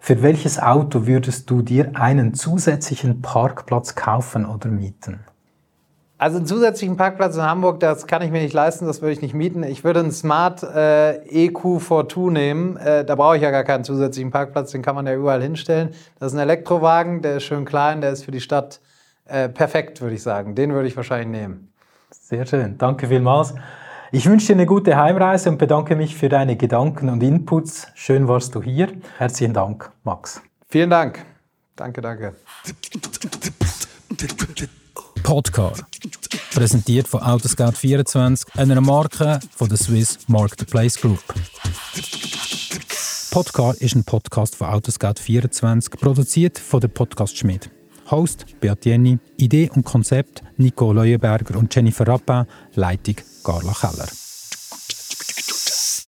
Für 0.00 0.22
welches 0.22 0.60
Auto 0.60 1.06
würdest 1.06 1.48
du 1.50 1.62
dir 1.62 1.92
einen 1.94 2.34
zusätzlichen 2.34 3.22
Parkplatz 3.22 3.94
kaufen 3.94 4.44
oder 4.44 4.68
mieten? 4.68 5.20
Also 6.20 6.38
einen 6.38 6.46
zusätzlichen 6.46 6.96
Parkplatz 6.96 7.36
in 7.36 7.42
Hamburg, 7.42 7.78
das 7.78 8.08
kann 8.08 8.22
ich 8.22 8.32
mir 8.32 8.42
nicht 8.42 8.52
leisten, 8.52 8.86
das 8.86 9.00
würde 9.02 9.12
ich 9.12 9.22
nicht 9.22 9.34
mieten. 9.34 9.62
Ich 9.62 9.84
würde 9.84 10.00
einen 10.00 10.10
Smart 10.10 10.64
äh, 10.64 11.20
EQ42 11.48 12.32
nehmen. 12.32 12.76
Äh, 12.76 13.04
da 13.04 13.14
brauche 13.14 13.36
ich 13.36 13.42
ja 13.42 13.52
gar 13.52 13.62
keinen 13.62 13.84
zusätzlichen 13.84 14.32
Parkplatz, 14.32 14.72
den 14.72 14.82
kann 14.82 14.96
man 14.96 15.06
ja 15.06 15.14
überall 15.14 15.40
hinstellen. 15.40 15.90
Das 16.18 16.32
ist 16.32 16.38
ein 16.38 16.42
Elektrowagen, 16.42 17.22
der 17.22 17.36
ist 17.36 17.44
schön 17.44 17.64
klein, 17.64 18.00
der 18.00 18.10
ist 18.10 18.24
für 18.24 18.32
die 18.32 18.40
Stadt 18.40 18.80
äh, 19.26 19.48
perfekt, 19.48 20.00
würde 20.00 20.16
ich 20.16 20.22
sagen. 20.24 20.56
Den 20.56 20.72
würde 20.72 20.88
ich 20.88 20.96
wahrscheinlich 20.96 21.28
nehmen. 21.28 21.72
Sehr 22.10 22.46
schön, 22.46 22.78
danke 22.78 23.08
vielmals. 23.08 23.54
Ich 24.10 24.26
wünsche 24.26 24.48
dir 24.48 24.54
eine 24.54 24.66
gute 24.66 24.96
Heimreise 24.96 25.50
und 25.50 25.58
bedanke 25.58 25.94
mich 25.94 26.16
für 26.16 26.30
deine 26.30 26.56
Gedanken 26.56 27.10
und 27.10 27.22
Inputs. 27.22 27.88
Schön 27.94 28.26
warst 28.26 28.54
du 28.54 28.62
hier. 28.62 28.88
Herzlichen 29.18 29.52
Dank, 29.52 29.90
Max. 30.02 30.40
Vielen 30.68 30.88
Dank. 30.88 31.24
Danke, 31.76 32.00
danke. 32.00 32.34
Podcar. 35.22 35.74
Präsentiert 36.54 37.06
von 37.06 37.20
Autoscout24, 37.20 38.58
einer 38.58 38.80
Marke 38.80 39.40
von 39.54 39.68
der 39.68 39.76
Swiss 39.76 40.18
Marketplace 40.26 40.98
Group. 40.98 41.22
Podcar 43.30 43.74
ist 43.78 43.94
ein 43.94 44.04
Podcast 44.04 44.56
von 44.56 44.68
Autoscout24, 44.68 45.98
produziert 45.98 46.58
von 46.58 46.80
der 46.80 46.88
Podcast 46.88 47.36
Schmidt. 47.36 47.70
Host 48.10 48.46
Beat 48.60 48.84
Jenny, 48.84 49.18
Idee 49.36 49.70
und 49.74 49.84
Konzept 49.84 50.42
Nico 50.56 50.92
Leuenberger 50.92 51.58
und 51.58 51.74
Jennifer 51.74 52.06
Rappin, 52.06 52.46
Leitung 52.74 53.16
Carla 53.44 53.72
Keller. 53.72 54.08